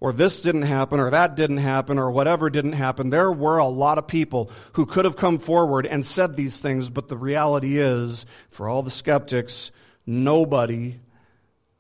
Or 0.01 0.13
this 0.13 0.41
didn't 0.41 0.63
happen, 0.63 1.01
or 1.01 1.11
that 1.11 1.37
didn't 1.37 1.59
happen, 1.59 1.99
or 1.99 2.11
whatever 2.11 2.51
didn't 2.51 2.73
happen. 2.73 3.11
There 3.11 3.33
were 3.33 3.59
a 3.59 3.67
lot 3.67 3.99
of 3.99 4.07
people 4.07 4.51
who 4.75 4.85
could 4.85 5.05
have 5.05 5.17
come 5.17 5.39
forward 5.39 5.87
and 5.87 6.05
said 6.05 6.37
these 6.37 6.59
things, 6.59 6.91
but 6.91 7.09
the 7.09 7.17
reality 7.17 7.79
is, 7.79 8.27
for 8.51 8.69
all 8.69 8.83
the 8.83 8.91
skeptics, 8.91 9.71
nobody, 10.05 11.01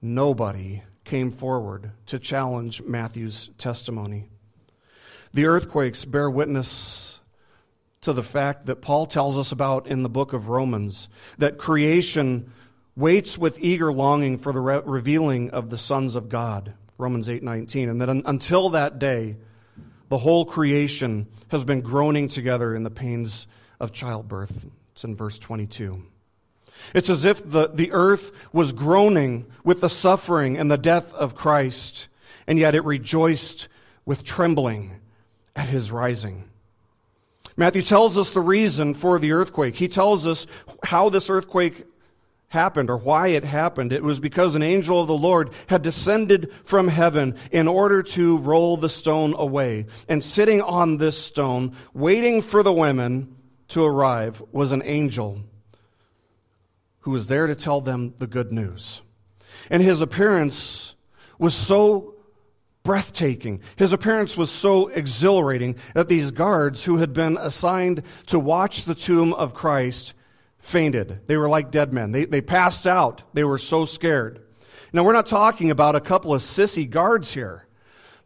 nobody 0.00 0.82
came 1.04 1.30
forward 1.30 1.92
to 2.06 2.18
challenge 2.18 2.82
Matthew's 2.82 3.50
testimony. 3.58 4.28
The 5.32 5.46
earthquakes 5.46 6.04
bear 6.04 6.30
witness 6.30 7.20
to 8.00 8.12
the 8.12 8.22
fact 8.22 8.66
that 8.66 8.82
Paul 8.82 9.06
tells 9.06 9.38
us 9.38 9.52
about 9.52 9.86
in 9.86 10.02
the 10.02 10.08
book 10.08 10.32
of 10.32 10.48
Romans 10.48 11.08
that 11.38 11.58
creation 11.58 12.52
waits 12.96 13.36
with 13.36 13.58
eager 13.60 13.92
longing 13.92 14.38
for 14.38 14.52
the 14.52 14.60
re- 14.60 14.82
revealing 14.84 15.50
of 15.50 15.70
the 15.70 15.78
sons 15.78 16.16
of 16.16 16.28
God. 16.28 16.72
Romans 16.98 17.28
8:19 17.28 17.90
and 17.90 18.00
that 18.00 18.08
un- 18.08 18.22
until 18.24 18.70
that 18.70 18.98
day 18.98 19.36
the 20.08 20.18
whole 20.18 20.44
creation 20.44 21.26
has 21.48 21.64
been 21.64 21.80
groaning 21.80 22.28
together 22.28 22.74
in 22.74 22.84
the 22.84 22.90
pains 22.90 23.46
of 23.80 23.92
childbirth. 23.92 24.66
It's 24.92 25.04
in 25.04 25.16
verse 25.16 25.38
22. 25.38 26.02
It's 26.94 27.10
as 27.10 27.24
if 27.24 27.48
the, 27.48 27.68
the 27.68 27.92
earth 27.92 28.32
was 28.52 28.72
groaning 28.72 29.46
with 29.64 29.80
the 29.80 29.88
suffering 29.88 30.56
and 30.56 30.70
the 30.70 30.78
death 30.78 31.12
of 31.14 31.34
Christ, 31.34 32.08
and 32.46 32.58
yet 32.58 32.74
it 32.74 32.84
rejoiced 32.84 33.68
with 34.04 34.24
trembling 34.24 35.00
at 35.54 35.68
his 35.68 35.90
rising. 35.90 36.44
Matthew 37.56 37.82
tells 37.82 38.18
us 38.18 38.30
the 38.30 38.40
reason 38.40 38.94
for 38.94 39.18
the 39.18 39.32
earthquake. 39.32 39.76
He 39.76 39.88
tells 39.88 40.26
us 40.26 40.46
how 40.84 41.08
this 41.08 41.30
earthquake 41.30 41.86
happened 42.56 42.88
or 42.88 42.96
why 42.96 43.28
it 43.28 43.44
happened. 43.44 43.92
It 43.92 44.02
was 44.02 44.18
because 44.18 44.54
an 44.54 44.62
angel 44.62 45.00
of 45.00 45.08
the 45.08 45.16
Lord 45.16 45.50
had 45.66 45.82
descended 45.82 46.50
from 46.64 46.88
heaven 46.88 47.36
in 47.52 47.68
order 47.68 48.02
to 48.02 48.38
roll 48.38 48.78
the 48.78 48.88
stone 48.88 49.34
away. 49.36 49.84
And 50.08 50.24
sitting 50.24 50.62
on 50.62 50.96
this 50.96 51.22
stone, 51.22 51.76
waiting 51.92 52.40
for 52.40 52.62
the 52.62 52.72
women 52.72 53.36
to 53.68 53.84
arrive, 53.84 54.42
was 54.52 54.72
an 54.72 54.82
angel 54.84 55.42
who 57.00 57.10
was 57.10 57.28
there 57.28 57.46
to 57.46 57.54
tell 57.54 57.82
them 57.82 58.14
the 58.18 58.26
good 58.26 58.52
news. 58.52 59.02
And 59.70 59.82
his 59.82 60.00
appearance 60.00 60.94
was 61.38 61.54
so 61.54 62.14
breathtaking. 62.82 63.60
His 63.76 63.92
appearance 63.92 64.34
was 64.34 64.50
so 64.50 64.88
exhilarating 64.88 65.76
that 65.94 66.08
these 66.08 66.30
guards 66.30 66.84
who 66.84 66.96
had 66.96 67.12
been 67.12 67.36
assigned 67.36 68.02
to 68.26 68.38
watch 68.38 68.84
the 68.84 68.94
tomb 68.94 69.34
of 69.34 69.52
Christ 69.52 70.14
fainted. 70.66 71.20
They 71.26 71.36
were 71.36 71.48
like 71.48 71.70
dead 71.70 71.92
men. 71.92 72.12
They, 72.12 72.24
they 72.24 72.40
passed 72.40 72.86
out. 72.86 73.22
They 73.32 73.44
were 73.44 73.58
so 73.58 73.84
scared. 73.84 74.42
Now, 74.92 75.04
we're 75.04 75.12
not 75.12 75.26
talking 75.26 75.70
about 75.70 75.94
a 75.94 76.00
couple 76.00 76.34
of 76.34 76.42
sissy 76.42 76.88
guards 76.88 77.32
here. 77.32 77.66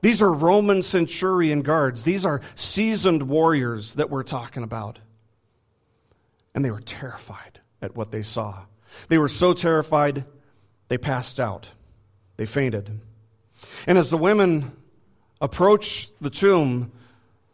These 0.01 0.23
are 0.23 0.33
Roman 0.33 0.83
centurion 0.83 1.61
guards. 1.61 2.03
These 2.03 2.25
are 2.25 2.41
seasoned 2.55 3.25
warriors 3.25 3.95
that 3.95 4.09
we're 4.09 4.23
talking 4.23 4.63
about. 4.63 4.99
And 6.55 6.65
they 6.65 6.71
were 6.71 6.81
terrified 6.81 7.61
at 7.83 7.95
what 7.95 8.11
they 8.11 8.23
saw. 8.23 8.63
They 9.09 9.19
were 9.19 9.29
so 9.29 9.53
terrified, 9.53 10.25
they 10.89 10.99
passed 10.99 11.39
out. 11.39 11.69
They 12.37 12.47
fainted. 12.47 13.01
And 13.87 13.99
as 13.99 14.09
the 14.09 14.17
women 14.17 14.73
approach 15.43 16.09
the 16.23 16.31
tomb, 16.31 16.93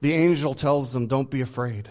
the 0.00 0.14
angel 0.14 0.55
tells 0.55 0.93
them, 0.93 1.09
Don't 1.09 1.31
be 1.31 1.40
afraid. 1.40 1.90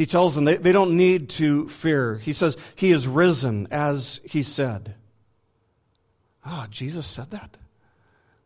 He 0.00 0.06
tells 0.06 0.34
them 0.34 0.46
they, 0.46 0.56
they 0.56 0.72
don't 0.72 0.96
need 0.96 1.28
to 1.28 1.68
fear. 1.68 2.16
He 2.16 2.32
says, 2.32 2.56
He 2.74 2.90
is 2.90 3.06
risen, 3.06 3.68
as 3.70 4.18
He 4.24 4.42
said. 4.42 4.94
Ah, 6.42 6.64
oh, 6.64 6.70
Jesus 6.70 7.06
said 7.06 7.32
that. 7.32 7.58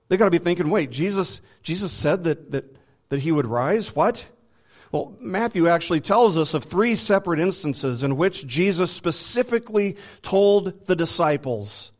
They've 0.09 0.19
got 0.19 0.25
to 0.25 0.33
be 0.33 0.39
thinking, 0.39 0.69
wait, 0.69 0.91
Jesus, 0.91 1.41
Jesus 1.63 1.93
said 1.93 2.25
that, 2.25 2.51
that, 2.51 2.77
that 3.11 3.21
he 3.21 3.31
would 3.31 3.47
rise? 3.47 3.95
What? 3.95 4.27
Well, 4.91 5.15
Matthew 5.21 5.69
actually 5.69 6.01
tells 6.01 6.37
us 6.37 6.55
of 6.55 6.65
three 6.65 6.97
separate 6.97 7.39
instances 7.39 8.03
in 8.03 8.17
which 8.17 8.49
Jesus 8.49 8.91
specifically 8.91 9.97
told 10.23 10.87
the 10.87 10.97
disciples 10.97 11.93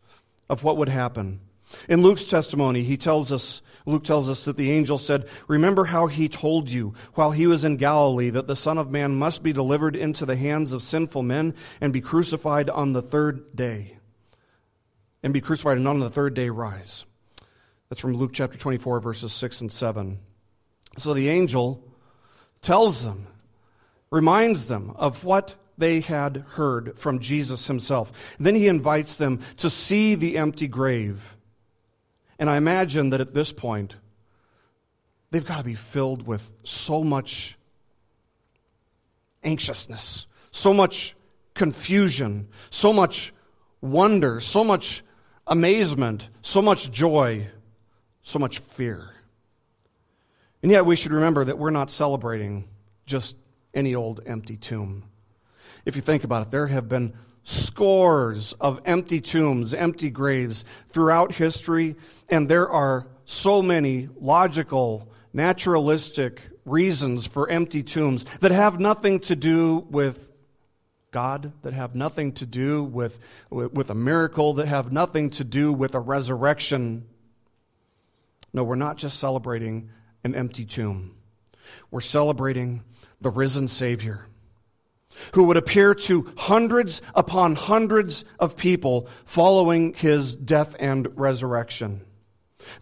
of 0.51 0.65
what 0.65 0.79
would 0.79 0.89
happen. 0.89 1.39
In 1.89 2.03
Luke's 2.03 2.25
testimony, 2.25 2.83
he 2.83 2.97
tells 2.97 3.33
us, 3.33 3.63
Luke 3.87 4.05
tells 4.05 4.29
us 4.29 4.45
that 4.45 4.57
the 4.57 4.71
angel 4.71 4.97
said, 4.97 5.27
Remember 5.47 5.85
how 5.85 6.07
he 6.07 6.29
told 6.29 6.71
you 6.71 6.95
while 7.15 7.31
he 7.31 7.47
was 7.47 7.65
in 7.65 7.77
Galilee 7.77 8.31
that 8.31 8.47
the 8.47 8.57
Son 8.57 8.79
of 8.79 8.91
Man 8.91 9.17
must 9.17 9.43
be 9.43 9.53
delivered 9.53 9.95
into 9.95 10.25
the 10.25 10.37
hands 10.37 10.73
of 10.73 10.83
sinful 10.83 11.23
men 11.23 11.55
and 11.81 11.93
be 11.93 12.01
crucified 12.01 12.71
on 12.71 12.93
the 12.93 13.03
third 13.03 13.55
day. 13.55 13.99
And 15.23 15.33
be 15.33 15.41
crucified 15.41 15.79
and 15.79 15.89
on 15.89 15.99
the 15.99 16.11
third 16.11 16.35
day 16.35 16.51
rise. 16.51 17.05
That's 17.89 18.01
from 18.01 18.15
Luke 18.15 18.33
chapter 18.33 18.59
24, 18.59 19.01
verses 19.01 19.33
6 19.33 19.63
and 19.63 19.73
7. 19.73 20.19
So 20.99 21.13
the 21.13 21.29
angel 21.29 21.83
tells 22.63 23.05
them, 23.05 23.27
reminds 24.11 24.69
them 24.69 24.93
of 24.97 25.25
what 25.25 25.55
they 25.77 26.01
had 26.01 26.45
heard 26.51 26.97
from 26.97 27.19
Jesus 27.19 27.67
himself. 27.67 28.13
Then 28.39 28.55
he 28.55 28.69
invites 28.69 29.17
them 29.17 29.41
to 29.59 29.69
see 29.69 30.15
the 30.15 30.39
empty 30.39 30.69
grave. 30.69 31.37
And 32.39 32.51
I 32.51 32.57
imagine 32.57 33.11
that 33.11 33.21
at 33.21 33.35
this 33.35 33.53
point, 33.53 33.95
they've 35.31 35.45
got 35.45 35.59
to 35.59 35.65
be 35.65 35.75
filled 35.75 36.27
with 36.27 36.51
so 36.65 37.05
much 37.05 37.57
anxiousness, 39.43 40.27
so 40.51 40.73
much 40.73 41.15
confusion, 41.55 42.49
so 42.71 42.93
much 42.93 43.33
wonder, 43.81 44.41
so 44.41 44.65
much 44.65 45.03
amazement, 45.47 46.29
so 46.43 46.63
much 46.63 46.91
joy, 46.91 47.47
so 48.23 48.39
much 48.39 48.59
fear. 48.59 49.11
And 50.63 50.73
yet 50.73 50.87
we 50.87 50.97
should 50.97 51.13
remember 51.13 51.45
that 51.45 51.59
we're 51.59 51.71
not 51.71 51.91
celebrating 51.91 52.69
just 53.07 53.37
any 53.75 53.95
old 53.95 54.21
empty 54.25 54.57
tomb. 54.57 55.05
If 55.85 55.97
you 55.97 56.03
think 56.03 56.25
about 56.25 56.47
it, 56.47 56.51
there 56.51 56.69
have 56.69 56.89
been 56.89 57.13
scores 57.45 58.55
of 58.55 58.81
empty 58.85 59.21
tombs, 59.21 59.75
empty 59.75 60.11
graves 60.11 60.65
throughout 60.91 61.33
history, 61.33 61.95
and 62.29 62.49
there 62.49 62.69
are 62.69 63.07
so 63.27 63.63
many 63.63 64.09
logical, 64.19 65.09
naturalistic 65.33 66.41
reasons 66.65 67.27
for 67.27 67.49
empty 67.51 67.83
tombs 67.83 68.25
that 68.41 68.51
have 68.51 68.81
nothing 68.81 69.21
to 69.21 69.37
do 69.37 69.87
with 69.91 70.33
God, 71.11 71.53
that 71.63 71.75
have 71.75 71.95
nothing 71.95 72.33
to 72.33 72.47
do 72.47 72.83
with, 72.83 73.19
with 73.51 73.91
a 73.91 73.95
miracle, 73.95 74.55
that 74.55 74.67
have 74.67 74.91
nothing 74.91 75.31
to 75.31 75.45
do 75.45 75.73
with 75.73 75.95
a 75.95 76.01
resurrection. 76.01 77.07
No, 78.53 78.65
we're 78.65 78.75
not 78.75 78.97
just 78.97 79.21
celebrating 79.21 79.91
an 80.25 80.35
empty 80.35 80.65
tomb. 80.65 81.15
We're 81.91 82.01
celebrating 82.01 82.83
the 83.21 83.31
risen 83.31 83.69
Savior 83.69 84.27
who 85.35 85.45
would 85.45 85.57
appear 85.57 85.95
to 85.95 86.33
hundreds 86.37 87.03
upon 87.15 87.55
hundreds 87.55 88.25
of 88.39 88.57
people 88.57 89.09
following 89.25 89.95
his 89.95 90.35
death 90.35 90.75
and 90.79 91.09
resurrection. 91.19 92.01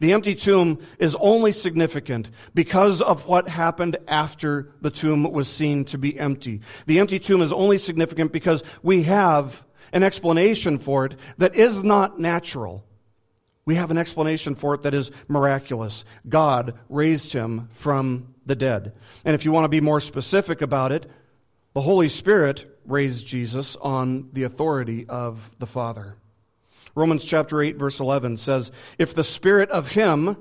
The 0.01 0.13
empty 0.13 0.35
tomb 0.35 0.79
is 0.99 1.17
only 1.17 1.53
significant 1.53 2.31
because 2.55 3.03
of 3.03 3.27
what 3.27 3.49
happened 3.49 3.97
after 4.07 4.73
the 4.81 4.91
tomb 4.91 5.25
was 5.25 5.49
seen 5.49 5.85
to 5.87 5.99
be 5.99 6.19
empty. 6.19 6.61
The 6.87 6.99
empty 6.99 7.19
tomb 7.19 7.43
is 7.43 7.53
only 7.53 7.79
significant 7.79 8.33
because 8.33 8.63
we 8.83 9.03
have 9.05 9.65
an 9.93 10.03
explanation 10.03 10.79
for 10.79 11.05
it 11.07 11.17
that 11.39 11.55
is 11.55 11.85
not 11.85 12.19
natural. 12.19 12.85
We 13.65 13.77
have 13.77 13.91
an 13.91 13.99
explanation 13.99 14.55
for 14.55 14.75
it 14.75 14.83
that 14.83 14.95
is 14.95 15.11
miraculous. 15.29 16.05
God 16.29 16.75
raised 16.89 17.33
him 17.33 17.69
from 17.73 18.35
the 18.45 18.57
dead. 18.57 18.93
And 19.25 19.35
if 19.35 19.45
you 19.45 19.53
want 19.53 19.65
to 19.65 19.69
be 19.69 19.81
more 19.81 20.01
specific 20.01 20.63
about 20.63 20.91
it, 20.91 21.09
the 21.75 21.81
Holy 21.81 22.09
Spirit 22.09 22.69
raised 22.87 23.27
Jesus 23.27 23.77
on 23.77 24.29
the 24.33 24.43
authority 24.43 25.07
of 25.09 25.51
the 25.59 25.67
Father. 25.67 26.17
Romans 26.95 27.25
chapter 27.25 27.63
8 27.63 27.77
verse 27.77 28.01
11 28.01 28.37
says, 28.37 28.71
"If 28.99 29.15
the 29.15 29.25
spirit 29.25 29.71
of 29.71 29.89
him 29.89 30.37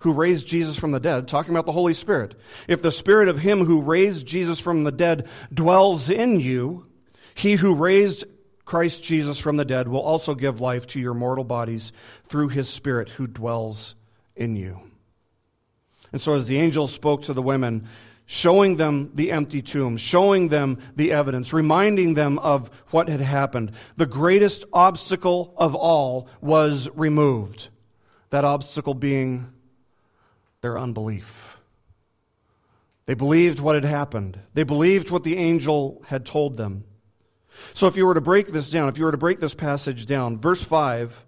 who 0.00 0.12
raised 0.12 0.46
Jesus 0.46 0.76
from 0.76 0.90
the 0.90 1.00
dead, 1.00 1.26
talking 1.26 1.54
about 1.54 1.64
the 1.64 1.72
Holy 1.72 1.94
Spirit, 1.94 2.34
if 2.68 2.82
the 2.82 2.92
spirit 2.92 3.28
of 3.28 3.38
him 3.38 3.64
who 3.64 3.80
raised 3.80 4.26
Jesus 4.26 4.60
from 4.60 4.84
the 4.84 4.92
dead 4.92 5.26
dwells 5.52 6.10
in 6.10 6.40
you, 6.40 6.86
he 7.34 7.54
who 7.54 7.74
raised 7.74 8.24
Christ 8.66 9.02
Jesus 9.02 9.38
from 9.38 9.56
the 9.56 9.64
dead 9.64 9.88
will 9.88 10.00
also 10.00 10.34
give 10.34 10.60
life 10.60 10.86
to 10.88 11.00
your 11.00 11.14
mortal 11.14 11.44
bodies 11.44 11.92
through 12.28 12.48
his 12.48 12.68
spirit 12.68 13.10
who 13.10 13.26
dwells 13.26 13.94
in 14.36 14.56
you." 14.56 14.80
And 16.12 16.20
so 16.20 16.34
as 16.34 16.46
the 16.46 16.58
angel 16.58 16.86
spoke 16.86 17.22
to 17.22 17.32
the 17.32 17.42
women, 17.42 17.86
showing 18.26 18.76
them 18.76 19.10
the 19.14 19.30
empty 19.30 19.60
tomb, 19.60 19.96
showing 19.96 20.48
them 20.48 20.78
the 20.96 21.12
evidence, 21.12 21.52
reminding 21.52 22.14
them 22.14 22.38
of 22.38 22.70
what 22.90 23.08
had 23.08 23.20
happened. 23.20 23.72
The 23.96 24.06
greatest 24.06 24.64
obstacle 24.72 25.54
of 25.56 25.74
all 25.74 26.28
was 26.40 26.88
removed. 26.94 27.68
That 28.30 28.44
obstacle 28.44 28.94
being 28.94 29.52
their 30.62 30.78
unbelief. 30.78 31.58
They 33.06 33.14
believed 33.14 33.60
what 33.60 33.74
had 33.74 33.84
happened. 33.84 34.38
They 34.54 34.62
believed 34.62 35.10
what 35.10 35.24
the 35.24 35.36
angel 35.36 36.02
had 36.06 36.24
told 36.24 36.56
them. 36.56 36.84
So 37.74 37.86
if 37.86 37.96
you 37.96 38.06
were 38.06 38.14
to 38.14 38.20
break 38.20 38.48
this 38.48 38.70
down, 38.70 38.88
if 38.88 38.98
you 38.98 39.04
were 39.04 39.12
to 39.12 39.18
break 39.18 39.40
this 39.40 39.54
passage 39.54 40.06
down, 40.06 40.38
verse 40.38 40.62
5 40.62 41.24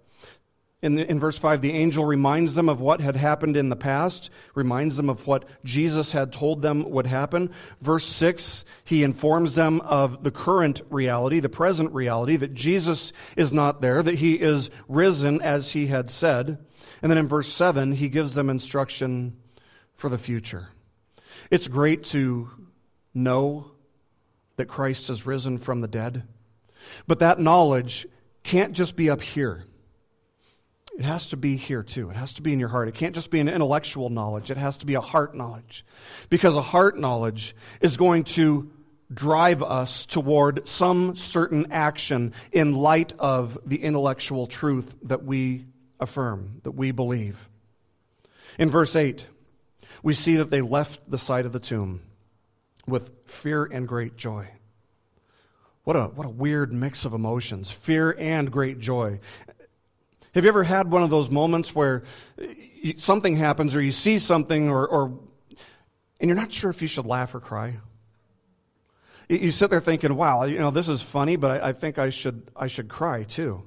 in, 0.83 0.93
the, 0.93 1.09
in 1.09 1.19
verse 1.19 1.39
5, 1.39 1.61
the 1.61 1.71
angel 1.71 2.05
reminds 2.05 2.53
them 2.53 2.69
of 2.69 2.79
what 2.79 3.01
had 3.01 3.15
happened 3.15 3.57
in 3.57 3.69
the 3.69 3.75
past, 3.75 4.29
reminds 4.53 4.95
them 4.95 5.09
of 5.09 5.25
what 5.25 5.45
Jesus 5.63 6.11
had 6.11 6.31
told 6.31 6.61
them 6.61 6.87
would 6.91 7.07
happen. 7.07 7.49
Verse 7.81 8.05
6, 8.05 8.63
he 8.83 9.01
informs 9.01 9.55
them 9.55 9.81
of 9.81 10.23
the 10.23 10.29
current 10.29 10.81
reality, 10.91 11.39
the 11.39 11.49
present 11.49 11.91
reality, 11.93 12.35
that 12.35 12.53
Jesus 12.53 13.11
is 13.35 13.51
not 13.51 13.81
there, 13.81 14.03
that 14.03 14.19
he 14.19 14.35
is 14.35 14.69
risen 14.87 15.41
as 15.41 15.71
he 15.71 15.87
had 15.87 16.11
said. 16.11 16.59
And 17.01 17.11
then 17.11 17.17
in 17.17 17.27
verse 17.27 17.51
7, 17.51 17.93
he 17.93 18.07
gives 18.07 18.35
them 18.35 18.47
instruction 18.47 19.35
for 19.95 20.09
the 20.09 20.19
future. 20.19 20.69
It's 21.49 21.67
great 21.67 22.03
to 22.05 22.49
know 23.15 23.71
that 24.57 24.67
Christ 24.67 25.07
has 25.07 25.25
risen 25.25 25.57
from 25.57 25.79
the 25.79 25.87
dead, 25.87 26.21
but 27.07 27.17
that 27.19 27.39
knowledge 27.39 28.07
can't 28.43 28.73
just 28.73 28.95
be 28.95 29.09
up 29.09 29.21
here. 29.21 29.63
It 30.97 31.05
has 31.05 31.27
to 31.27 31.37
be 31.37 31.57
here 31.57 31.83
too. 31.83 32.09
It 32.09 32.15
has 32.15 32.33
to 32.33 32.41
be 32.41 32.51
in 32.51 32.59
your 32.59 32.69
heart. 32.69 32.87
It 32.87 32.95
can't 32.95 33.13
just 33.13 33.29
be 33.29 33.39
an 33.39 33.47
intellectual 33.47 34.09
knowledge. 34.09 34.49
It 34.49 34.57
has 34.57 34.77
to 34.77 34.87
be 34.87 34.95
a 34.95 35.01
heart 35.01 35.35
knowledge. 35.35 35.85
Because 36.29 36.55
a 36.55 36.61
heart 36.61 36.97
knowledge 36.97 37.55
is 37.81 37.97
going 37.97 38.23
to 38.23 38.71
drive 39.13 39.61
us 39.61 40.07
toward 40.07 40.67
some 40.67 41.15
certain 41.15 41.71
action 41.71 42.33
in 42.51 42.73
light 42.73 43.13
of 43.19 43.59
the 43.63 43.81
intellectual 43.81 44.47
truth 44.47 44.95
that 45.03 45.23
we 45.23 45.65
affirm, 45.99 46.61
that 46.63 46.71
we 46.71 46.89
believe. 46.89 47.47
In 48.57 48.71
verse 48.71 48.95
8, 48.95 49.25
we 50.01 50.15
see 50.15 50.37
that 50.37 50.49
they 50.49 50.61
left 50.61 51.09
the 51.09 51.19
site 51.19 51.45
of 51.45 51.51
the 51.51 51.59
tomb 51.59 52.01
with 52.87 53.11
fear 53.25 53.65
and 53.65 53.87
great 53.87 54.17
joy. 54.17 54.49
What 55.83 55.95
a, 55.95 56.05
what 56.05 56.25
a 56.25 56.29
weird 56.29 56.73
mix 56.73 57.05
of 57.05 57.13
emotions 57.13 57.69
fear 57.69 58.15
and 58.17 58.51
great 58.51 58.79
joy. 58.79 59.19
Have 60.37 60.43
you 60.43 60.49
ever 60.49 60.63
had 60.63 60.91
one 60.91 61.01
of 61.01 61.09
those 61.09 61.31
moments 61.31 61.73
where 61.73 62.03
uh, 62.39 62.45
something 62.97 63.35
happens 63.35 63.75
or 63.75 63.81
you 63.81 63.91
see 63.91 64.19
something 64.19 64.69
or, 64.69 64.87
or 64.87 65.19
and 66.19 66.29
you're 66.29 66.35
not 66.35 66.53
sure 66.53 66.69
if 66.69 66.79
you 66.79 66.87
should 66.87 67.07
laugh 67.07 67.33
or 67.33 67.39
cry? 67.39 67.77
You 69.27 69.49
sit 69.49 69.71
there 69.71 69.81
thinking, 69.81 70.13
wow, 70.13 70.43
you 70.43 70.59
know, 70.59 70.69
this 70.69 70.89
is 70.89 71.01
funny, 71.01 71.37
but 71.37 71.63
I, 71.63 71.69
I 71.69 71.73
think 71.73 71.97
I 71.97 72.11
should, 72.11 72.51
I 72.55 72.67
should 72.67 72.87
cry 72.87 73.23
too. 73.23 73.63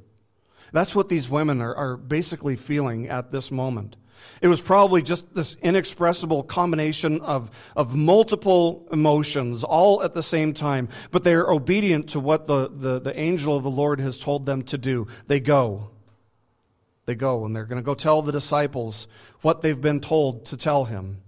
That's 0.72 0.94
what 0.94 1.08
these 1.08 1.28
women 1.28 1.60
are, 1.60 1.74
are 1.74 1.96
basically 1.96 2.54
feeling 2.54 3.08
at 3.08 3.32
this 3.32 3.50
moment. 3.50 3.96
It 4.40 4.46
was 4.46 4.60
probably 4.60 5.02
just 5.02 5.34
this 5.34 5.56
inexpressible 5.62 6.44
combination 6.44 7.20
of, 7.22 7.50
of 7.74 7.96
multiple 7.96 8.86
emotions 8.92 9.64
all 9.64 10.04
at 10.04 10.14
the 10.14 10.22
same 10.22 10.54
time, 10.54 10.88
but 11.10 11.24
they 11.24 11.34
are 11.34 11.50
obedient 11.50 12.10
to 12.10 12.20
what 12.20 12.46
the, 12.46 12.70
the, 12.72 13.00
the 13.00 13.18
angel 13.18 13.56
of 13.56 13.64
the 13.64 13.70
Lord 13.72 13.98
has 13.98 14.20
told 14.20 14.46
them 14.46 14.62
to 14.62 14.78
do. 14.78 15.08
They 15.26 15.40
go 15.40 15.90
they 17.10 17.16
go 17.16 17.44
and 17.44 17.56
they're 17.56 17.64
going 17.64 17.82
to 17.82 17.84
go 17.84 17.94
tell 17.94 18.22
the 18.22 18.30
disciples 18.30 19.08
what 19.40 19.62
they've 19.62 19.80
been 19.80 20.00
told 20.00 20.44
to 20.46 20.56
tell 20.56 20.84
him. 20.84 21.20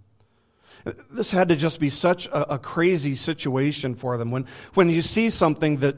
This 1.10 1.32
had 1.32 1.48
to 1.48 1.56
just 1.56 1.80
be 1.80 1.90
such 1.90 2.26
a, 2.26 2.54
a, 2.54 2.58
crazy 2.58 3.16
situation 3.16 3.96
for 3.96 4.16
them. 4.16 4.30
When, 4.30 4.46
when 4.74 4.88
you 4.88 5.02
see 5.02 5.28
something 5.30 5.78
that 5.78 5.96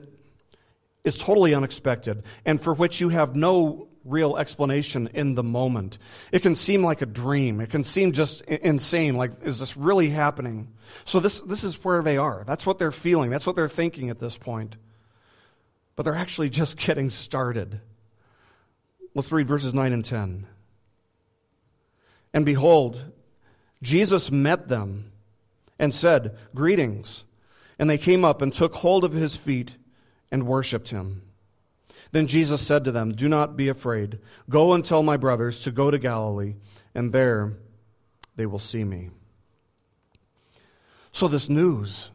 is 1.04 1.18
totally 1.18 1.54
unexpected 1.54 2.22
and 2.46 2.60
for 2.62 2.72
which 2.72 2.98
you 2.98 3.10
have 3.10 3.36
no 3.36 3.88
real 4.06 4.38
explanation 4.38 5.10
in 5.12 5.34
the 5.34 5.42
moment, 5.42 5.98
it 6.32 6.40
can 6.40 6.56
seem 6.56 6.82
like 6.82 7.02
a 7.02 7.06
dream. 7.06 7.60
It 7.60 7.68
can 7.68 7.84
seem 7.84 8.12
just 8.12 8.40
insane. 8.42 9.16
Like, 9.16 9.32
is 9.42 9.58
this 9.58 9.76
really 9.76 10.08
happening? 10.08 10.68
So, 11.04 11.20
this, 11.20 11.42
this 11.42 11.62
is 11.62 11.84
where 11.84 12.02
they 12.02 12.16
are. 12.16 12.42
That's 12.46 12.66
what 12.66 12.78
they're 12.78 12.92
feeling. 12.92 13.30
That's 13.30 13.46
what 13.46 13.56
they're 13.56 13.68
thinking 13.68 14.08
at 14.08 14.18
this 14.18 14.38
point. 14.38 14.76
But 15.94 16.04
they're 16.04 16.14
actually 16.14 16.48
just 16.48 16.76
getting 16.86 17.10
started. 17.10 17.80
Let's 19.14 19.30
read 19.30 19.46
verses 19.46 19.72
9 19.72 19.92
and 19.92 20.04
10. 20.04 20.46
And 22.32 22.44
behold, 22.44 23.04
Jesus 23.80 24.30
met 24.30 24.68
them 24.68 25.12
and 25.78 25.94
said, 25.94 26.36
Greetings. 26.54 27.24
And 27.78 27.88
they 27.88 27.98
came 27.98 28.24
up 28.24 28.42
and 28.42 28.52
took 28.52 28.74
hold 28.74 29.04
of 29.04 29.12
his 29.12 29.36
feet 29.36 29.72
and 30.30 30.46
worshipped 30.46 30.90
him. 30.90 31.22
Then 32.10 32.26
Jesus 32.26 32.60
said 32.60 32.84
to 32.84 32.92
them, 32.92 33.14
Do 33.14 33.28
not 33.28 33.56
be 33.56 33.68
afraid. 33.68 34.18
Go 34.48 34.72
and 34.72 34.84
tell 34.84 35.02
my 35.02 35.16
brothers 35.16 35.62
to 35.62 35.70
go 35.70 35.90
to 35.90 35.98
Galilee, 35.98 36.54
and 36.94 37.12
there 37.12 37.54
they 38.36 38.46
will 38.46 38.58
see 38.58 38.84
me. 38.84 39.10
So, 41.12 41.28
this 41.28 41.48
news 41.48 42.10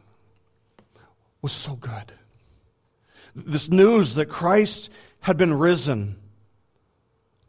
was 1.40 1.52
so 1.52 1.74
good. 1.74 2.12
This 3.34 3.70
news 3.70 4.14
that 4.16 4.26
Christ 4.26 4.90
had 5.20 5.36
been 5.38 5.54
risen 5.54 6.19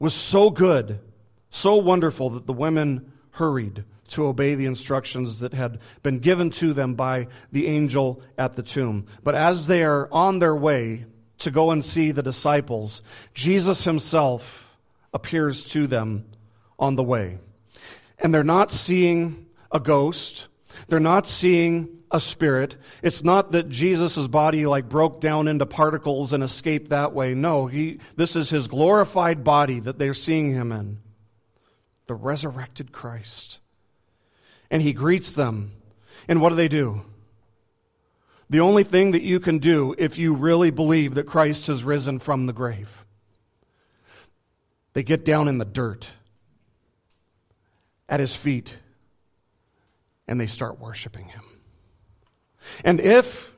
was 0.02 0.16
so 0.16 0.50
good, 0.50 1.00
so 1.52 1.76
wonderful 1.76 2.32
that 2.32 2.48
the 2.48 2.54
women 2.54 3.12
hurried 3.30 3.84
to 4.08 4.26
obey 4.26 4.56
the 4.56 4.66
instructions 4.66 5.40
that 5.42 5.54
had 5.54 5.80
been 6.02 6.18
given 6.18 6.50
to 6.50 6.74
them 6.74 6.96
by 6.96 7.28
the 7.52 7.68
angel 7.68 8.20
at 8.36 8.56
the 8.56 8.64
tomb. 8.64 9.06
But 9.24 9.36
as 9.36 9.68
they 9.68 9.84
are 9.84 10.10
on 10.12 10.40
their 10.40 10.56
way 10.56 11.06
to 11.38 11.52
go 11.52 11.70
and 11.70 11.86
see 11.86 12.10
the 12.10 12.24
disciples, 12.24 13.04
Jesus 13.36 13.84
himself 13.84 14.76
appears 15.14 15.64
to 15.66 15.86
them 15.86 16.26
on 16.80 16.96
the 16.96 17.04
way. 17.04 17.38
And 18.18 18.34
they're 18.34 18.44
not 18.44 18.72
seeing 18.72 19.46
a 19.72 19.80
ghost, 19.80 20.48
they're 20.88 21.00
not 21.00 21.28
seeing 21.28 22.01
a 22.12 22.20
spirit. 22.20 22.78
It's 23.02 23.24
not 23.24 23.54
that 23.54 23.70
Jesus' 23.70 24.28
body 24.28 24.66
like 24.66 24.90
broke 24.90 25.22
down 25.22 25.48
into 25.48 25.66
particles 25.66 26.34
and 26.34 26.44
escaped 26.44 26.90
that 26.90 27.14
way. 27.14 27.34
No, 27.34 27.68
he, 27.68 28.00
this 28.16 28.36
is 28.36 28.50
his 28.50 28.68
glorified 28.68 29.44
body 29.44 29.80
that 29.80 29.98
they're 29.98 30.14
seeing 30.14 30.54
him 30.54 30.72
in. 30.72 31.00
The 32.08 32.16
resurrected 32.16 32.92
Christ. 32.92 33.60
And 34.70 34.82
he 34.82 34.94
greets 34.94 35.34
them. 35.34 35.72
And 36.28 36.42
what 36.42 36.50
do 36.50 36.56
they 36.56 36.68
do? 36.68 37.02
The 38.50 38.60
only 38.60 38.84
thing 38.84 39.12
that 39.12 39.22
you 39.22 39.40
can 39.40 39.60
do 39.60 39.96
if 39.98 40.18
you 40.18 40.34
really 40.34 40.72
believe 40.72 41.16
that 41.16 41.26
Christ 41.26 41.68
has 41.68 41.86
risen 41.86 42.20
from 42.20 42.46
the 42.46 42.54
grave. 42.54 43.06
They 44.94 45.04
get 45.04 45.24
down 45.24 45.48
in 45.48 45.58
the 45.58 45.66
dirt 45.66 46.10
at 48.10 48.20
his 48.20 48.36
feet 48.36 48.76
and 50.28 50.40
they 50.40 50.48
start 50.48 50.80
worshiping 50.80 51.28
him. 51.30 51.44
And 52.84 53.00
if 53.00 53.52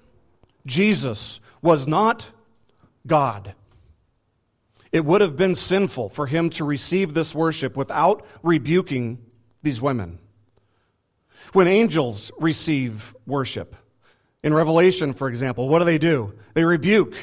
Jesus 0.66 1.40
was 1.62 1.88
not 1.88 2.28
God, 3.06 3.54
it 4.92 5.04
would 5.04 5.22
have 5.22 5.36
been 5.36 5.56
sinful 5.56 6.10
for 6.10 6.28
him 6.28 6.50
to 6.52 6.64
receive 6.64 7.14
this 7.14 7.34
worship 7.34 7.76
without 7.76 8.26
rebuking 8.44 9.20
these 9.62 9.82
women. 9.82 10.20
When 11.54 11.68
angels 11.68 12.32
receive 12.40 13.16
worship, 13.26 13.76
in 14.44 14.54
Revelation, 14.54 15.14
for 15.14 15.30
example, 15.30 15.70
what 15.70 15.80
do 15.80 15.86
they 15.86 15.98
do? 15.98 16.34
They 16.54 16.66
rebuke. 16.66 17.16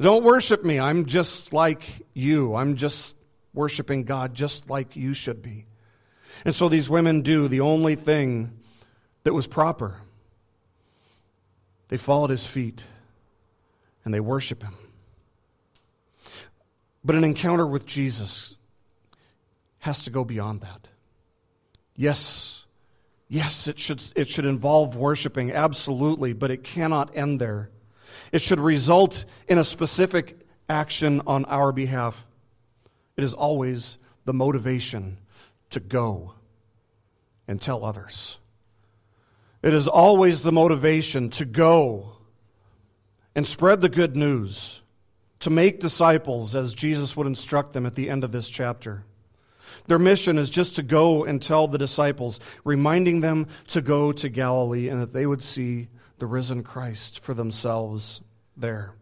Don't 0.00 0.24
worship 0.24 0.64
me. 0.64 0.78
I'm 0.78 1.06
just 1.06 1.52
like 1.52 1.82
you. 2.12 2.54
I'm 2.54 2.76
just 2.76 3.16
worshiping 3.54 4.02
God 4.02 4.34
just 4.34 4.68
like 4.68 4.96
you 4.96 5.14
should 5.14 5.40
be. 5.40 5.66
And 6.44 6.54
so 6.54 6.68
these 6.68 6.90
women 6.90 7.22
do 7.22 7.48
the 7.48 7.60
only 7.60 7.94
thing 7.94 8.58
that 9.22 9.32
was 9.32 9.46
proper. 9.46 9.94
They 11.88 11.96
fall 11.96 12.24
at 12.24 12.30
his 12.30 12.46
feet 12.46 12.82
and 14.04 14.12
they 14.12 14.20
worship 14.20 14.62
him. 14.62 14.74
But 17.04 17.16
an 17.16 17.24
encounter 17.24 17.66
with 17.66 17.86
Jesus 17.86 18.56
has 19.78 20.04
to 20.04 20.10
go 20.10 20.24
beyond 20.24 20.62
that. 20.62 20.88
Yes, 21.94 22.64
yes, 23.28 23.68
it 23.68 23.78
should, 23.78 24.02
it 24.16 24.28
should 24.28 24.46
involve 24.46 24.96
worshiping, 24.96 25.52
absolutely, 25.52 26.32
but 26.32 26.50
it 26.50 26.64
cannot 26.64 27.16
end 27.16 27.40
there. 27.40 27.70
It 28.32 28.42
should 28.42 28.60
result 28.60 29.24
in 29.46 29.58
a 29.58 29.64
specific 29.64 30.38
action 30.68 31.22
on 31.26 31.44
our 31.44 31.70
behalf. 31.72 32.26
It 33.16 33.22
is 33.24 33.34
always 33.34 33.98
the 34.24 34.34
motivation 34.34 35.18
to 35.70 35.80
go 35.80 36.34
and 37.46 37.60
tell 37.60 37.84
others. 37.84 38.38
It 39.62 39.74
is 39.74 39.88
always 39.88 40.42
the 40.42 40.52
motivation 40.52 41.30
to 41.30 41.44
go 41.44 42.12
and 43.34 43.46
spread 43.46 43.80
the 43.80 43.88
good 43.88 44.16
news, 44.16 44.80
to 45.40 45.50
make 45.50 45.80
disciples 45.80 46.54
as 46.54 46.74
Jesus 46.74 47.16
would 47.16 47.26
instruct 47.26 47.72
them 47.72 47.86
at 47.86 47.94
the 47.94 48.08
end 48.08 48.24
of 48.24 48.32
this 48.32 48.48
chapter. 48.48 49.04
Their 49.86 49.98
mission 49.98 50.38
is 50.38 50.50
just 50.50 50.76
to 50.76 50.82
go 50.82 51.24
and 51.24 51.40
tell 51.40 51.68
the 51.68 51.78
disciples, 51.78 52.40
reminding 52.64 53.20
them 53.20 53.46
to 53.68 53.80
go 53.80 54.12
to 54.12 54.28
Galilee 54.28 54.88
and 54.88 55.00
that 55.00 55.12
they 55.12 55.26
would 55.26 55.42
see 55.42 55.88
the 56.18 56.26
risen 56.26 56.62
Christ 56.62 57.20
for 57.20 57.34
themselves 57.34 58.20
there. 58.56 58.94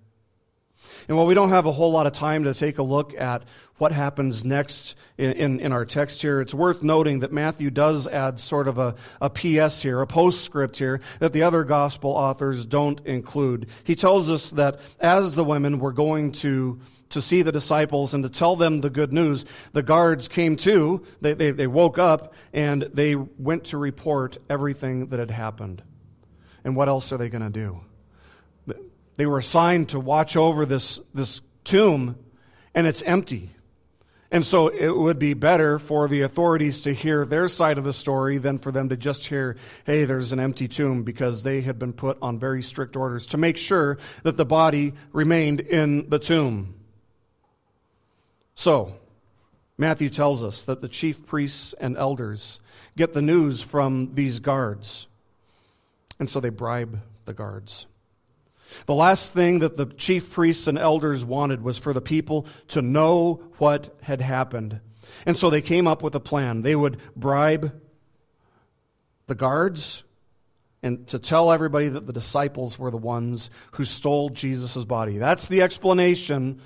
And 1.08 1.16
while 1.16 1.26
we 1.26 1.34
don't 1.34 1.50
have 1.50 1.66
a 1.66 1.72
whole 1.72 1.92
lot 1.92 2.06
of 2.06 2.12
time 2.12 2.44
to 2.44 2.54
take 2.54 2.78
a 2.78 2.82
look 2.82 3.14
at 3.14 3.44
what 3.78 3.92
happens 3.92 4.44
next 4.44 4.94
in, 5.18 5.32
in, 5.32 5.60
in, 5.60 5.72
our 5.72 5.84
text 5.84 6.22
here, 6.22 6.40
it's 6.40 6.54
worth 6.54 6.82
noting 6.82 7.20
that 7.20 7.32
Matthew 7.32 7.70
does 7.70 8.06
add 8.06 8.38
sort 8.38 8.68
of 8.68 8.78
a, 8.78 8.94
a 9.20 9.28
PS 9.28 9.82
here, 9.82 10.00
a 10.00 10.06
postscript 10.06 10.78
here, 10.78 11.00
that 11.18 11.32
the 11.32 11.42
other 11.42 11.64
gospel 11.64 12.10
authors 12.10 12.64
don't 12.64 13.04
include. 13.04 13.68
He 13.82 13.96
tells 13.96 14.30
us 14.30 14.50
that 14.50 14.78
as 15.00 15.34
the 15.34 15.44
women 15.44 15.80
were 15.80 15.92
going 15.92 16.32
to 16.32 16.80
to 17.10 17.22
see 17.22 17.42
the 17.42 17.52
disciples 17.52 18.12
and 18.12 18.24
to 18.24 18.28
tell 18.28 18.56
them 18.56 18.80
the 18.80 18.90
good 18.90 19.12
news. 19.12 19.44
The 19.72 19.84
guards 19.84 20.26
came 20.26 20.56
too. 20.56 21.04
They, 21.20 21.34
they, 21.34 21.52
they, 21.52 21.66
woke 21.68 21.96
up 21.96 22.34
and 22.52 22.88
they 22.92 23.14
went 23.14 23.64
to 23.66 23.78
report 23.78 24.38
everything 24.50 25.08
that 25.08 25.20
had 25.20 25.30
happened. 25.30 25.82
And 26.64 26.74
what 26.74 26.88
else 26.88 27.12
are 27.12 27.16
they 27.16 27.28
going 27.28 27.44
to 27.44 27.50
do? 27.50 27.80
They 29.16 29.26
were 29.26 29.38
assigned 29.38 29.90
to 29.90 30.00
watch 30.00 30.36
over 30.36 30.66
this, 30.66 30.98
this 31.12 31.40
tomb, 31.62 32.16
and 32.74 32.86
it's 32.86 33.02
empty. 33.02 33.53
And 34.34 34.44
so 34.44 34.66
it 34.66 34.90
would 34.90 35.20
be 35.20 35.32
better 35.34 35.78
for 35.78 36.08
the 36.08 36.22
authorities 36.22 36.80
to 36.80 36.92
hear 36.92 37.24
their 37.24 37.46
side 37.46 37.78
of 37.78 37.84
the 37.84 37.92
story 37.92 38.38
than 38.38 38.58
for 38.58 38.72
them 38.72 38.88
to 38.88 38.96
just 38.96 39.24
hear, 39.24 39.56
hey, 39.86 40.06
there's 40.06 40.32
an 40.32 40.40
empty 40.40 40.66
tomb, 40.66 41.04
because 41.04 41.44
they 41.44 41.60
had 41.60 41.78
been 41.78 41.92
put 41.92 42.18
on 42.20 42.40
very 42.40 42.60
strict 42.60 42.96
orders 42.96 43.26
to 43.26 43.36
make 43.36 43.56
sure 43.56 43.96
that 44.24 44.36
the 44.36 44.44
body 44.44 44.92
remained 45.12 45.60
in 45.60 46.10
the 46.10 46.18
tomb. 46.18 46.74
So, 48.56 48.94
Matthew 49.78 50.10
tells 50.10 50.42
us 50.42 50.64
that 50.64 50.80
the 50.80 50.88
chief 50.88 51.24
priests 51.26 51.72
and 51.78 51.96
elders 51.96 52.58
get 52.96 53.12
the 53.12 53.22
news 53.22 53.62
from 53.62 54.16
these 54.16 54.40
guards. 54.40 55.06
And 56.18 56.28
so 56.28 56.40
they 56.40 56.48
bribe 56.48 56.98
the 57.24 57.34
guards. 57.34 57.86
The 58.86 58.94
last 58.94 59.32
thing 59.32 59.60
that 59.60 59.76
the 59.76 59.86
chief 59.86 60.30
priests 60.30 60.66
and 60.66 60.78
elders 60.78 61.24
wanted 61.24 61.62
was 61.62 61.78
for 61.78 61.92
the 61.92 62.00
people 62.00 62.46
to 62.68 62.82
know 62.82 63.42
what 63.58 63.96
had 64.02 64.20
happened. 64.20 64.80
And 65.26 65.36
so 65.36 65.50
they 65.50 65.62
came 65.62 65.86
up 65.86 66.02
with 66.02 66.14
a 66.14 66.20
plan. 66.20 66.62
They 66.62 66.76
would 66.76 66.98
bribe 67.16 67.80
the 69.26 69.34
guards 69.34 70.02
and 70.82 71.06
to 71.08 71.18
tell 71.18 71.50
everybody 71.50 71.88
that 71.88 72.06
the 72.06 72.12
disciples 72.12 72.78
were 72.78 72.90
the 72.90 72.98
ones 72.98 73.48
who 73.72 73.86
stole 73.86 74.28
Jesus' 74.28 74.84
body. 74.84 75.16
That's 75.16 75.48
the 75.48 75.62
explanation 75.62 76.60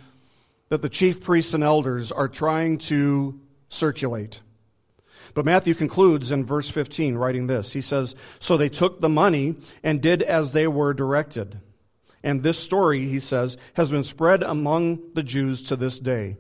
that 0.71 0.83
the 0.83 0.89
chief 0.89 1.23
priests 1.23 1.55
and 1.55 1.63
elders 1.63 2.11
are 2.11 2.27
trying 2.27 2.79
to 2.79 3.41
circulate. 3.69 4.41
But 5.35 5.45
Matthew 5.45 5.75
concludes 5.75 6.33
in 6.33 6.45
verse 6.45 6.69
15, 6.69 7.15
writing 7.15 7.47
this. 7.47 7.73
He 7.73 7.81
says, 7.81 8.17
So 8.41 8.57
they 8.57 8.69
took 8.69 9.01
the 9.01 9.09
money 9.09 9.55
and 9.85 10.01
did 10.01 10.23
as 10.23 10.53
they 10.53 10.67
were 10.67 10.95
directed. 10.95 11.61
And 12.23 12.43
this 12.43 12.59
story, 12.59 13.07
he 13.07 13.21
says, 13.21 13.57
has 13.75 13.91
been 13.91 14.05
spread 14.05 14.43
among 14.43 15.01
the 15.15 15.23
Jews 15.23 15.63
to 15.65 15.77
this 15.77 15.99
day. 15.99 16.37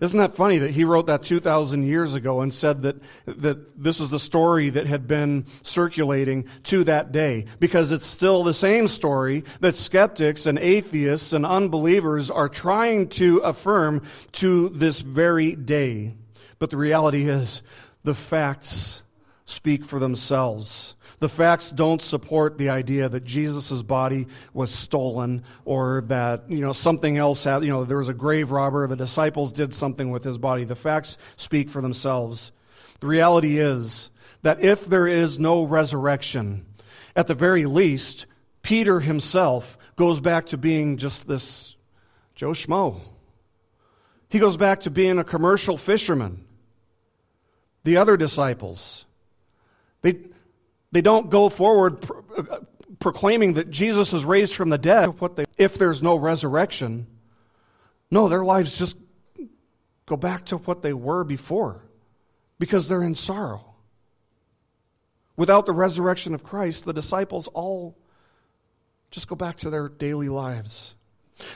Isn't 0.00 0.18
that 0.20 0.36
funny 0.36 0.58
that 0.58 0.70
he 0.70 0.84
wrote 0.84 1.06
that 1.06 1.24
2,000 1.24 1.82
years 1.82 2.14
ago 2.14 2.40
and 2.40 2.54
said 2.54 2.82
that, 2.82 2.96
that 3.26 3.82
this 3.82 3.98
is 3.98 4.10
the 4.10 4.20
story 4.20 4.70
that 4.70 4.86
had 4.86 5.08
been 5.08 5.46
circulating 5.64 6.44
to 6.64 6.84
that 6.84 7.10
day? 7.10 7.46
Because 7.58 7.90
it's 7.90 8.06
still 8.06 8.44
the 8.44 8.54
same 8.54 8.86
story 8.86 9.42
that 9.58 9.76
skeptics 9.76 10.46
and 10.46 10.56
atheists 10.58 11.32
and 11.32 11.44
unbelievers 11.44 12.30
are 12.30 12.48
trying 12.48 13.08
to 13.08 13.38
affirm 13.38 14.02
to 14.32 14.68
this 14.68 15.00
very 15.00 15.56
day. 15.56 16.14
But 16.60 16.70
the 16.70 16.76
reality 16.76 17.28
is, 17.28 17.62
the 18.04 18.14
facts 18.14 19.02
speak 19.46 19.84
for 19.84 19.98
themselves. 19.98 20.94
The 21.20 21.28
facts 21.28 21.70
don't 21.70 22.00
support 22.00 22.58
the 22.58 22.68
idea 22.68 23.08
that 23.08 23.24
Jesus' 23.24 23.82
body 23.82 24.28
was 24.52 24.72
stolen 24.72 25.42
or 25.64 26.04
that, 26.06 26.48
you 26.48 26.60
know, 26.60 26.72
something 26.72 27.16
else 27.16 27.42
had, 27.42 27.64
you 27.64 27.70
know, 27.70 27.84
there 27.84 27.98
was 27.98 28.08
a 28.08 28.14
grave 28.14 28.52
robber, 28.52 28.86
the 28.86 28.96
disciples 28.96 29.50
did 29.50 29.74
something 29.74 30.10
with 30.10 30.22
his 30.22 30.38
body. 30.38 30.62
The 30.64 30.76
facts 30.76 31.18
speak 31.36 31.70
for 31.70 31.82
themselves. 31.82 32.52
The 33.00 33.08
reality 33.08 33.58
is 33.58 34.10
that 34.42 34.62
if 34.62 34.86
there 34.86 35.08
is 35.08 35.38
no 35.38 35.64
resurrection, 35.64 36.66
at 37.16 37.26
the 37.26 37.34
very 37.34 37.64
least, 37.64 38.26
Peter 38.62 39.00
himself 39.00 39.76
goes 39.96 40.20
back 40.20 40.46
to 40.46 40.56
being 40.56 40.98
just 40.98 41.26
this 41.26 41.74
Joe 42.36 42.50
Schmo. 42.50 43.00
He 44.28 44.38
goes 44.38 44.56
back 44.56 44.80
to 44.80 44.90
being 44.90 45.18
a 45.18 45.24
commercial 45.24 45.76
fisherman. 45.76 46.44
The 47.82 47.96
other 47.96 48.16
disciples, 48.16 49.06
they, 50.02 50.18
they 50.92 51.00
don't 51.00 51.30
go 51.30 51.48
forward 51.48 52.00
pro- 52.00 52.22
uh, 52.36 52.60
proclaiming 52.98 53.54
that 53.54 53.70
Jesus 53.70 54.12
is 54.12 54.24
raised 54.24 54.54
from 54.54 54.70
the 54.70 54.78
dead 54.78 55.14
they, 55.36 55.44
if 55.56 55.74
there's 55.74 56.02
no 56.02 56.16
resurrection. 56.16 57.06
No, 58.10 58.28
their 58.28 58.44
lives 58.44 58.78
just 58.78 58.96
go 60.06 60.16
back 60.16 60.46
to 60.46 60.56
what 60.56 60.82
they 60.82 60.92
were 60.92 61.24
before 61.24 61.82
because 62.58 62.88
they're 62.88 63.02
in 63.02 63.14
sorrow. 63.14 63.74
Without 65.36 65.66
the 65.66 65.72
resurrection 65.72 66.34
of 66.34 66.42
Christ, 66.42 66.84
the 66.84 66.92
disciples 66.92 67.46
all 67.48 67.96
just 69.10 69.28
go 69.28 69.36
back 69.36 69.58
to 69.58 69.70
their 69.70 69.88
daily 69.88 70.28
lives. 70.28 70.94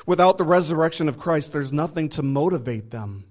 Without 0.07 0.39
the 0.39 0.45
resurrection 0.45 1.09
of 1.09 1.19
Christ, 1.19 1.53
there's 1.53 1.73
nothing 1.73 2.09
to 2.11 2.23
motivate 2.23 2.91
them 2.91 3.25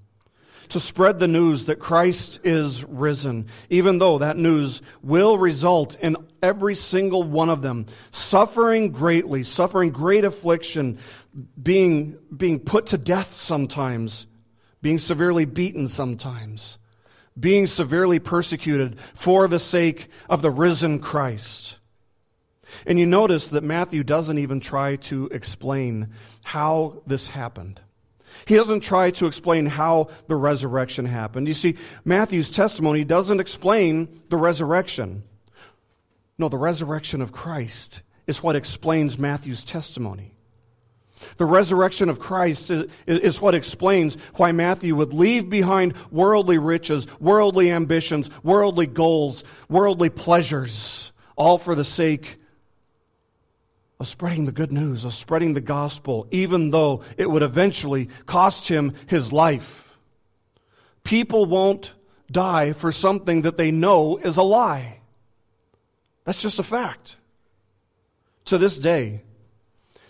to 0.72 0.80
spread 0.80 1.20
the 1.20 1.28
news 1.28 1.66
that 1.66 1.80
Christ 1.80 2.40
is 2.44 2.84
risen, 2.84 3.48
even 3.70 4.00
though 4.00 4.18
that 4.18 4.38
news 4.38 4.82
will 5.02 5.38
result 5.38 5.96
in 6.02 6.18
every 6.42 6.76
single 6.76 7.24
one 7.24 7.50
of 7.50 7.62
them 7.62 7.86
suffering 8.12 8.92
greatly, 8.92 9.44
suffering 9.44 9.92
great 9.92 10.24
affliction, 10.24 10.98
being, 11.62 12.18
being 12.36 12.60
put 12.60 12.88
to 12.88 12.98
death 12.98 13.40
sometimes, 13.40 14.26
being 14.82 15.00
severely 15.00 15.46
beaten 15.46 15.88
sometimes, 15.88 16.78
being 17.40 17.68
severely 17.68 18.20
persecuted 18.20 19.00
for 19.14 19.48
the 19.48 19.60
sake 19.60 20.08
of 20.30 20.42
the 20.42 20.52
risen 20.52 21.00
Christ. 21.00 21.80
And 22.86 22.98
you 22.98 23.06
notice 23.06 23.50
that 23.50 23.64
Matthew 23.64 24.04
doesn't 24.04 24.38
even 24.38 24.62
try 24.62 24.96
to 24.96 25.28
explain 25.28 26.14
how 26.44 27.02
this 27.06 27.28
happened. 27.28 27.82
He 28.46 28.56
doesn't 28.56 28.82
try 28.82 29.12
to 29.12 29.26
explain 29.26 29.66
how 29.66 30.10
the 30.28 30.36
resurrection 30.36 31.06
happened. 31.06 31.48
You 31.48 31.54
see, 31.54 31.76
Matthew's 32.06 32.50
testimony 32.50 33.04
doesn't 33.04 33.40
explain 33.40 34.22
the 34.30 34.38
resurrection. 34.38 35.24
No, 36.38 36.50
the 36.50 36.58
resurrection 36.58 37.22
of 37.22 37.32
Christ 37.32 38.02
is 38.28 38.42
what 38.42 38.56
explains 38.56 39.20
Matthew's 39.20 39.64
testimony. 39.64 40.34
The 41.38 41.46
resurrection 41.46 42.10
of 42.10 42.20
Christ 42.20 42.72
is, 42.72 42.86
is, 43.06 43.40
what 43.40 43.54
explains 43.54 44.18
why 44.36 44.52
Matthew 44.52 44.96
would 44.96 45.14
leave 45.14 45.50
behind 45.50 45.94
worldly 46.10 46.58
riches, 46.58 47.06
worldly 47.20 47.72
ambitions, 47.72 48.30
worldly 48.42 48.88
goals, 48.88 49.44
worldly 49.70 50.10
pleasures, 50.10 51.12
all 51.36 51.60
for 51.60 51.76
the 51.76 51.86
sake 51.86 52.41
of 54.02 54.08
spreading 54.08 54.46
the 54.46 54.52
good 54.52 54.72
news, 54.72 55.06
of 55.06 55.14
spreading 55.14 55.54
the 55.54 55.62
gospel, 55.62 56.28
even 56.32 56.72
though 56.72 57.04
it 57.18 57.30
would 57.30 57.44
eventually 57.44 58.10
cost 58.26 58.68
him 58.68 58.96
his 59.06 59.32
life. 59.32 59.96
People 61.04 61.46
won't 61.46 61.94
die 62.32 62.74
for 62.74 62.92
something 62.92 63.44
that 63.44 63.58
they 63.58 63.70
know 63.70 64.18
is 64.18 64.38
a 64.38 64.42
lie. 64.42 65.02
That's 66.24 66.42
just 66.42 66.58
a 66.58 66.64
fact. 66.64 67.18
To 68.46 68.58
this 68.58 68.76
day, 68.76 69.22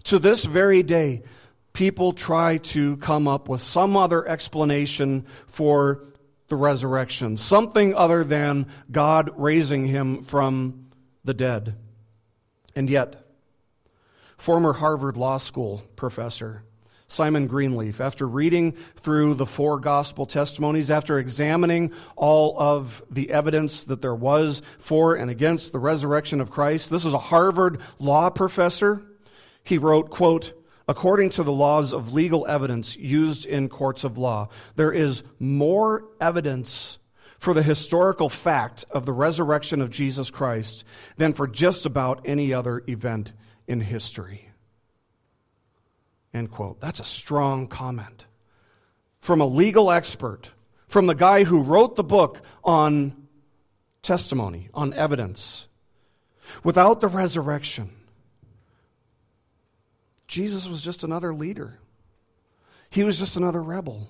to 0.06 0.20
this 0.20 0.46
very 0.46 0.84
day, 0.84 1.24
people 1.74 2.14
try 2.14 2.60
to 2.60 2.96
come 2.96 3.28
up 3.28 3.50
with 3.50 3.62
some 3.62 3.98
other 3.98 4.26
explanation 4.26 5.26
for 5.48 6.06
the 6.48 6.56
resurrection, 6.56 7.36
something 7.36 7.94
other 7.94 8.24
than 8.24 8.68
God 8.90 9.32
raising 9.36 9.86
him 9.86 10.24
from 10.24 10.92
the 11.26 11.34
dead. 11.34 11.76
And 12.74 12.90
yet, 12.90 13.21
former 14.42 14.74
Harvard 14.74 15.18
Law 15.18 15.38
School 15.38 15.84
professor 15.96 16.64
Simon 17.08 17.46
Greenleaf, 17.46 18.02
after 18.02 18.28
reading 18.28 18.72
through 18.96 19.36
the 19.36 19.46
four 19.46 19.80
gospel 19.80 20.26
testimonies, 20.26 20.90
after 20.90 21.20
examining 21.20 21.92
all 22.16 22.56
of 22.58 23.04
the 23.12 23.30
evidence 23.32 23.84
that 23.84 24.02
there 24.02 24.16
was 24.16 24.64
for 24.80 25.14
and 25.14 25.30
against 25.30 25.74
the 25.74 25.78
resurrection 25.78 26.42
of 26.42 26.50
Christ, 26.50 26.90
this 26.90 27.06
is 27.06 27.14
a 27.14 27.20
Harvard 27.20 27.82
law 28.00 28.32
professor. 28.32 29.04
He 29.64 29.78
wrote, 29.78 30.10
quote, 30.10 30.54
according 30.88 31.32
to 31.32 31.44
the 31.44 31.52
laws 31.52 31.94
of 31.94 32.14
legal 32.14 32.48
evidence 32.48 32.96
used 32.96 33.46
in 33.46 33.70
courts 33.70 34.04
of 34.04 34.18
law, 34.18 34.48
there 34.76 34.92
is 34.92 35.22
more 35.38 36.06
evidence 36.20 36.98
for 37.38 37.54
the 37.54 37.62
historical 37.62 38.30
fact 38.30 38.86
of 38.90 39.06
the 39.06 39.14
resurrection 39.14 39.82
of 39.82 39.92
Jesus 39.92 40.32
Christ 40.32 40.84
than 41.18 41.34
for 41.34 41.46
just 41.46 41.86
about 41.86 42.22
any 42.26 42.54
other 42.54 42.82
event 42.88 43.34
in 43.68 43.82
history. 43.82 44.50
End 46.34 46.52
quote. 46.52 46.80
That's 46.80 47.00
a 47.00 47.06
strong 47.06 47.68
comment. 47.68 48.26
From 49.20 49.42
a 49.42 49.46
legal 49.46 49.92
expert, 49.92 50.50
from 50.88 51.08
the 51.08 51.14
guy 51.14 51.44
who 51.44 51.62
wrote 51.62 51.96
the 51.96 52.04
book 52.04 52.42
on 52.64 53.28
testimony, 54.02 54.70
on 54.74 54.94
evidence. 54.94 55.68
Without 56.64 57.02
the 57.02 57.08
resurrection, 57.08 57.90
Jesus 60.28 60.68
was 60.68 60.82
just 60.82 61.04
another 61.04 61.34
leader. 61.34 61.80
He 62.90 63.04
was 63.04 63.20
just 63.20 63.38
another 63.38 63.62
rebel. 63.62 64.10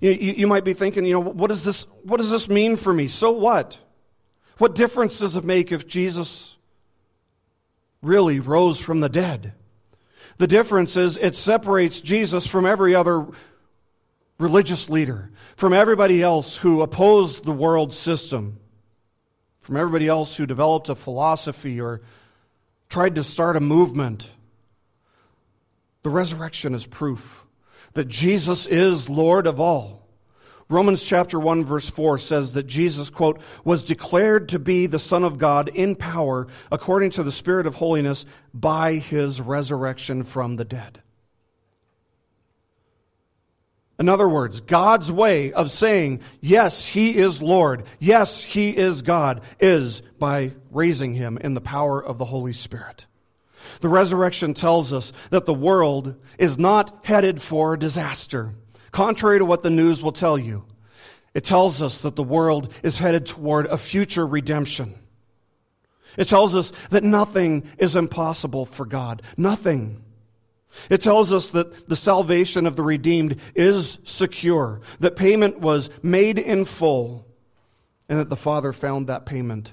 You, 0.00 0.10
you, 0.10 0.32
you, 0.32 0.46
might 0.46 0.64
be 0.64 0.74
thinking, 0.74 1.04
you 1.04 1.14
know, 1.14 1.20
what 1.20 1.48
does, 1.48 1.64
this, 1.64 1.86
what 2.02 2.18
does 2.18 2.30
this 2.30 2.48
mean 2.48 2.76
for 2.76 2.92
me? 2.92 3.08
So 3.08 3.30
what? 3.30 3.78
What 4.58 4.74
difference 4.74 5.18
does 5.18 5.36
it 5.36 5.44
make 5.44 5.72
if 5.72 5.86
Jesus 5.86 6.51
really 8.02 8.40
rose 8.40 8.80
from 8.80 9.00
the 9.00 9.08
dead. 9.08 9.54
The 10.38 10.46
difference 10.46 10.96
is 10.96 11.16
it 11.16 11.36
separates 11.36 12.00
Jesus 12.00 12.46
from 12.46 12.66
every 12.66 12.94
other 12.94 13.26
religious 14.38 14.90
leader, 14.90 15.30
from 15.56 15.72
everybody 15.72 16.22
else 16.22 16.56
who 16.56 16.82
opposed 16.82 17.44
the 17.44 17.52
world 17.52 17.92
system, 17.92 18.58
from 19.60 19.76
everybody 19.76 20.08
else 20.08 20.36
who 20.36 20.46
developed 20.46 20.88
a 20.88 20.94
philosophy 20.94 21.80
or 21.80 22.02
tried 22.88 23.14
to 23.14 23.24
start 23.24 23.56
a 23.56 23.60
movement. 23.60 24.30
The 26.02 26.10
resurrection 26.10 26.74
is 26.74 26.84
proof 26.84 27.44
that 27.94 28.08
Jesus 28.08 28.66
is 28.66 29.08
Lord 29.08 29.46
of 29.46 29.60
all. 29.60 30.01
Romans 30.72 31.02
chapter 31.02 31.38
1 31.38 31.66
verse 31.66 31.90
4 31.90 32.18
says 32.18 32.54
that 32.54 32.66
Jesus, 32.66 33.10
quote, 33.10 33.40
was 33.62 33.84
declared 33.84 34.48
to 34.48 34.58
be 34.58 34.86
the 34.86 34.98
Son 34.98 35.22
of 35.22 35.38
God 35.38 35.68
in 35.68 35.94
power 35.94 36.46
according 36.70 37.10
to 37.12 37.22
the 37.22 37.30
Spirit 37.30 37.66
of 37.66 37.74
holiness 37.74 38.24
by 38.54 38.94
his 38.94 39.40
resurrection 39.40 40.24
from 40.24 40.56
the 40.56 40.64
dead. 40.64 41.02
In 43.98 44.08
other 44.08 44.28
words, 44.28 44.60
God's 44.62 45.12
way 45.12 45.52
of 45.52 45.70
saying, 45.70 46.20
yes, 46.40 46.86
he 46.86 47.16
is 47.16 47.42
Lord, 47.42 47.84
yes, 48.00 48.42
he 48.42 48.70
is 48.70 49.02
God, 49.02 49.42
is 49.60 50.00
by 50.18 50.52
raising 50.70 51.14
him 51.14 51.38
in 51.38 51.54
the 51.54 51.60
power 51.60 52.02
of 52.02 52.16
the 52.16 52.24
Holy 52.24 52.54
Spirit. 52.54 53.04
The 53.80 53.88
resurrection 53.88 54.54
tells 54.54 54.92
us 54.92 55.12
that 55.30 55.46
the 55.46 55.54
world 55.54 56.16
is 56.38 56.58
not 56.58 57.04
headed 57.04 57.42
for 57.42 57.76
disaster. 57.76 58.52
Contrary 58.92 59.38
to 59.38 59.44
what 59.44 59.62
the 59.62 59.70
news 59.70 60.02
will 60.02 60.12
tell 60.12 60.38
you, 60.38 60.64
it 61.34 61.44
tells 61.44 61.82
us 61.82 62.02
that 62.02 62.14
the 62.14 62.22
world 62.22 62.72
is 62.82 62.98
headed 62.98 63.26
toward 63.26 63.66
a 63.66 63.78
future 63.78 64.26
redemption. 64.26 64.94
It 66.16 66.28
tells 66.28 66.54
us 66.54 66.72
that 66.90 67.02
nothing 67.02 67.66
is 67.78 67.96
impossible 67.96 68.66
for 68.66 68.84
God. 68.84 69.22
Nothing. 69.38 70.04
It 70.90 71.00
tells 71.00 71.32
us 71.32 71.50
that 71.50 71.88
the 71.88 71.96
salvation 71.96 72.66
of 72.66 72.76
the 72.76 72.82
redeemed 72.82 73.40
is 73.54 73.98
secure, 74.04 74.80
that 75.00 75.16
payment 75.16 75.60
was 75.60 75.90
made 76.02 76.38
in 76.38 76.64
full, 76.66 77.26
and 78.08 78.18
that 78.18 78.28
the 78.28 78.36
Father 78.36 78.72
found 78.72 79.06
that 79.06 79.24
payment 79.24 79.72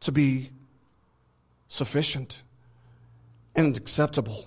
to 0.00 0.12
be 0.12 0.50
sufficient 1.68 2.42
and 3.54 3.76
acceptable. 3.76 4.46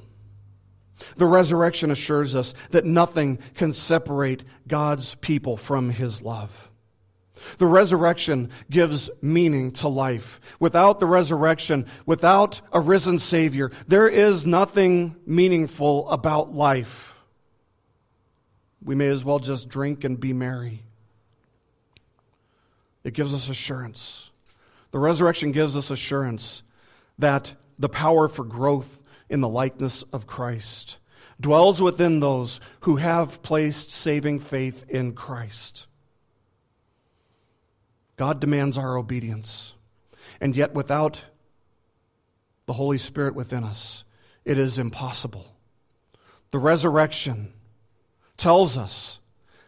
The 1.17 1.25
resurrection 1.25 1.91
assures 1.91 2.35
us 2.35 2.53
that 2.71 2.85
nothing 2.85 3.39
can 3.55 3.73
separate 3.73 4.43
God's 4.67 5.15
people 5.15 5.57
from 5.57 5.89
his 5.89 6.21
love. 6.21 6.69
The 7.57 7.65
resurrection 7.65 8.51
gives 8.69 9.09
meaning 9.21 9.71
to 9.73 9.87
life. 9.87 10.39
Without 10.59 10.99
the 10.99 11.05
resurrection, 11.05 11.87
without 12.05 12.61
a 12.71 12.79
risen 12.79 13.19
Savior, 13.19 13.71
there 13.87 14.07
is 14.07 14.45
nothing 14.45 15.15
meaningful 15.25 16.09
about 16.09 16.53
life. 16.53 17.13
We 18.83 18.95
may 18.95 19.07
as 19.07 19.25
well 19.25 19.39
just 19.39 19.69
drink 19.69 20.03
and 20.03 20.19
be 20.19 20.33
merry. 20.33 20.83
It 23.03 23.13
gives 23.13 23.33
us 23.33 23.49
assurance. 23.49 24.29
The 24.91 24.99
resurrection 24.99 25.51
gives 25.51 25.75
us 25.75 25.89
assurance 25.89 26.63
that 27.19 27.53
the 27.79 27.89
power 27.89 28.29
for 28.29 28.43
growth 28.43 29.01
in 29.33 29.41
the 29.41 29.49
likeness 29.49 30.03
of 30.13 30.27
Christ, 30.27 30.99
dwells 31.41 31.81
within 31.81 32.19
those 32.19 32.59
who 32.81 32.97
have 32.97 33.41
placed 33.41 33.89
saving 33.89 34.39
faith 34.39 34.85
in 34.87 35.13
Christ. 35.13 35.87
God 38.15 38.39
demands 38.39 38.77
our 38.77 38.95
obedience, 38.95 39.73
and 40.39 40.55
yet 40.55 40.75
without 40.75 41.23
the 42.67 42.73
Holy 42.73 42.99
Spirit 42.99 43.33
within 43.33 43.63
us, 43.63 44.03
it 44.45 44.59
is 44.59 44.77
impossible. 44.77 45.47
The 46.51 46.59
resurrection 46.59 47.53
tells 48.37 48.77
us 48.77 49.17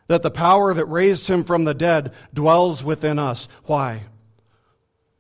that 0.06 0.22
the 0.22 0.30
power 0.30 0.76
that 0.76 0.86
raised 0.86 1.28
him 1.28 1.44
from 1.44 1.64
the 1.64 1.74
dead 1.74 2.14
dwells 2.36 2.84
within 2.84 3.18
us. 3.18 3.48
Why? 3.64 4.04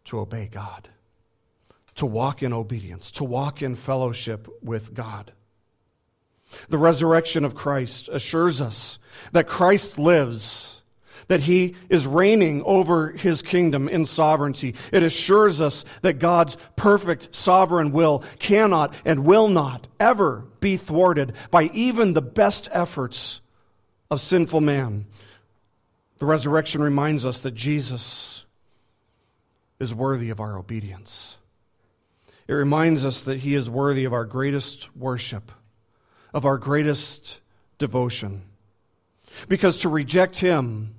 To 0.05 0.19
obey 0.19 0.47
God, 0.51 0.87
to 1.95 2.05
walk 2.05 2.43
in 2.43 2.53
obedience, 2.53 3.11
to 3.11 3.23
walk 3.23 3.61
in 3.61 3.75
fellowship 3.75 4.47
with 4.61 4.93
God. 4.93 5.31
The 6.69 6.77
resurrection 6.77 7.45
of 7.45 7.55
Christ 7.55 8.09
assures 8.11 8.61
us 8.61 8.99
that 9.31 9.47
Christ 9.47 9.97
lives, 9.97 10.81
that 11.27 11.41
he 11.41 11.75
is 11.89 12.05
reigning 12.05 12.61
over 12.63 13.09
his 13.11 13.41
kingdom 13.41 13.89
in 13.89 14.05
sovereignty. 14.05 14.75
It 14.91 15.03
assures 15.03 15.59
us 15.59 15.85
that 16.01 16.19
God's 16.19 16.57
perfect 16.75 17.35
sovereign 17.35 17.91
will 17.91 18.23
cannot 18.39 18.93
and 19.05 19.25
will 19.25 19.47
not 19.47 19.87
ever 19.99 20.45
be 20.59 20.77
thwarted 20.77 21.33
by 21.49 21.63
even 21.73 22.13
the 22.13 22.21
best 22.21 22.69
efforts 22.71 23.41
of 24.11 24.21
sinful 24.21 24.61
man. 24.61 25.05
The 26.19 26.25
resurrection 26.25 26.81
reminds 26.81 27.25
us 27.25 27.41
that 27.41 27.55
Jesus 27.55 28.45
is 29.79 29.93
worthy 29.93 30.29
of 30.29 30.39
our 30.39 30.57
obedience. 30.57 31.37
It 32.47 32.53
reminds 32.53 33.03
us 33.03 33.23
that 33.23 33.39
he 33.39 33.55
is 33.55 33.69
worthy 33.69 34.05
of 34.05 34.13
our 34.13 34.25
greatest 34.25 34.95
worship, 34.95 35.51
of 36.33 36.45
our 36.45 36.57
greatest 36.57 37.39
devotion. 37.77 38.43
Because 39.47 39.79
to 39.79 39.89
reject 39.89 40.37
him, 40.37 40.95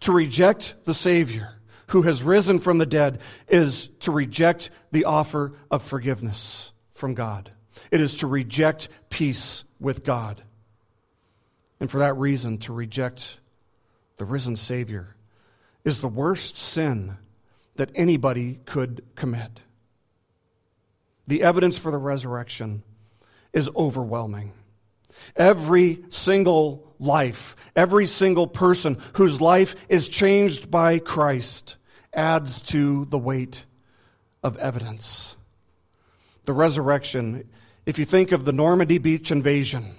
to 0.00 0.12
reject 0.12 0.74
the 0.84 0.94
Savior 0.94 1.56
who 1.88 2.02
has 2.02 2.22
risen 2.22 2.60
from 2.60 2.78
the 2.78 2.86
dead, 2.86 3.20
is 3.48 3.88
to 4.00 4.12
reject 4.12 4.70
the 4.92 5.04
offer 5.04 5.52
of 5.70 5.82
forgiveness 5.82 6.70
from 6.92 7.14
God. 7.14 7.50
It 7.90 8.00
is 8.00 8.16
to 8.18 8.28
reject 8.28 8.88
peace 9.08 9.64
with 9.80 10.04
God. 10.04 10.42
And 11.80 11.90
for 11.90 11.98
that 11.98 12.16
reason, 12.16 12.58
to 12.58 12.72
reject 12.72 13.38
the 14.18 14.24
risen 14.24 14.54
Savior 14.54 15.16
is 15.82 16.00
the 16.00 16.08
worst 16.08 16.58
sin 16.58 17.16
that 17.76 17.90
anybody 17.94 18.60
could 18.66 19.02
commit. 19.16 19.60
The 21.30 21.44
evidence 21.44 21.78
for 21.78 21.92
the 21.92 21.96
resurrection 21.96 22.82
is 23.52 23.70
overwhelming. 23.76 24.52
Every 25.36 26.02
single 26.08 26.92
life, 26.98 27.54
every 27.76 28.06
single 28.06 28.48
person 28.48 28.98
whose 29.12 29.40
life 29.40 29.76
is 29.88 30.08
changed 30.08 30.72
by 30.72 30.98
Christ 30.98 31.76
adds 32.12 32.60
to 32.62 33.04
the 33.04 33.18
weight 33.18 33.64
of 34.42 34.56
evidence. 34.56 35.36
The 36.46 36.52
resurrection, 36.52 37.48
if 37.86 37.96
you 38.00 38.06
think 38.06 38.32
of 38.32 38.44
the 38.44 38.52
Normandy 38.52 38.98
Beach 38.98 39.30
invasion, 39.30 39.94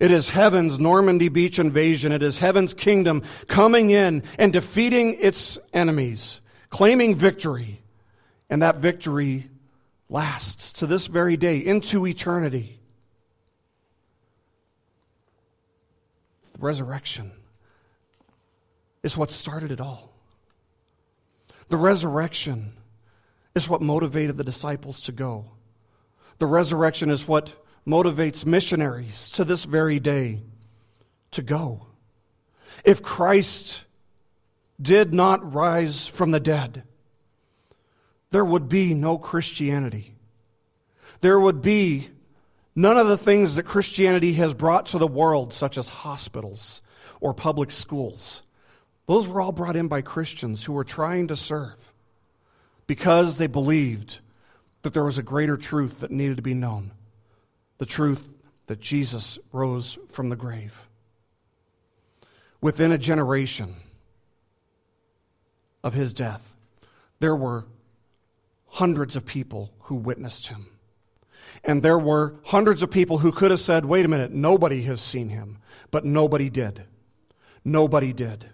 it 0.00 0.10
is 0.10 0.28
heaven's 0.28 0.80
Normandy 0.80 1.28
Beach 1.28 1.60
invasion. 1.60 2.10
It 2.10 2.24
is 2.24 2.40
heaven's 2.40 2.74
kingdom 2.74 3.22
coming 3.46 3.90
in 3.90 4.24
and 4.40 4.52
defeating 4.52 5.18
its 5.20 5.56
enemies, 5.72 6.40
claiming 6.70 7.14
victory. 7.14 7.80
And 8.50 8.60
that 8.62 8.78
victory 8.78 9.50
lasts 10.14 10.74
to 10.74 10.86
this 10.86 11.08
very 11.08 11.36
day, 11.36 11.58
into 11.58 12.06
eternity. 12.06 12.78
The 16.52 16.60
resurrection 16.60 17.32
is 19.02 19.16
what 19.16 19.32
started 19.32 19.72
it 19.72 19.80
all. 19.80 20.12
The 21.68 21.76
resurrection 21.76 22.74
is 23.56 23.68
what 23.68 23.82
motivated 23.82 24.36
the 24.36 24.44
disciples 24.44 25.00
to 25.02 25.12
go. 25.12 25.46
The 26.38 26.46
resurrection 26.46 27.10
is 27.10 27.26
what 27.26 27.52
motivates 27.84 28.46
missionaries 28.46 29.30
to 29.30 29.44
this 29.44 29.64
very 29.64 29.98
day 29.98 30.42
to 31.32 31.42
go. 31.42 31.86
If 32.84 33.02
Christ 33.02 33.82
did 34.80 35.12
not 35.12 35.52
rise 35.52 36.06
from 36.06 36.30
the 36.30 36.38
dead, 36.38 36.84
there 38.34 38.44
would 38.44 38.68
be 38.68 38.94
no 38.94 39.16
Christianity. 39.16 40.12
There 41.20 41.38
would 41.38 41.62
be 41.62 42.08
none 42.74 42.98
of 42.98 43.06
the 43.06 43.16
things 43.16 43.54
that 43.54 43.62
Christianity 43.62 44.32
has 44.32 44.52
brought 44.52 44.86
to 44.86 44.98
the 44.98 45.06
world, 45.06 45.52
such 45.52 45.78
as 45.78 45.86
hospitals 45.86 46.82
or 47.20 47.32
public 47.32 47.70
schools. 47.70 48.42
Those 49.06 49.28
were 49.28 49.40
all 49.40 49.52
brought 49.52 49.76
in 49.76 49.86
by 49.86 50.00
Christians 50.00 50.64
who 50.64 50.72
were 50.72 50.82
trying 50.82 51.28
to 51.28 51.36
serve 51.36 51.76
because 52.88 53.36
they 53.36 53.46
believed 53.46 54.18
that 54.82 54.94
there 54.94 55.04
was 55.04 55.16
a 55.16 55.22
greater 55.22 55.56
truth 55.56 56.00
that 56.00 56.10
needed 56.10 56.34
to 56.38 56.42
be 56.42 56.54
known 56.54 56.90
the 57.78 57.86
truth 57.86 58.28
that 58.66 58.80
Jesus 58.80 59.38
rose 59.52 59.96
from 60.10 60.28
the 60.28 60.34
grave. 60.34 60.74
Within 62.60 62.90
a 62.90 62.98
generation 62.98 63.76
of 65.84 65.94
his 65.94 66.12
death, 66.12 66.52
there 67.20 67.36
were 67.36 67.66
hundreds 68.74 69.14
of 69.14 69.24
people 69.24 69.72
who 69.82 69.94
witnessed 69.94 70.48
him. 70.48 70.66
And 71.62 71.82
there 71.82 71.98
were 71.98 72.34
hundreds 72.46 72.82
of 72.82 72.90
people 72.90 73.18
who 73.18 73.30
could 73.30 73.52
have 73.52 73.60
said, 73.60 73.84
wait 73.84 74.04
a 74.04 74.08
minute, 74.08 74.32
nobody 74.32 74.82
has 74.82 75.00
seen 75.00 75.28
him. 75.28 75.58
But 75.92 76.04
nobody 76.04 76.50
did. 76.50 76.82
Nobody 77.64 78.12
did. 78.12 78.46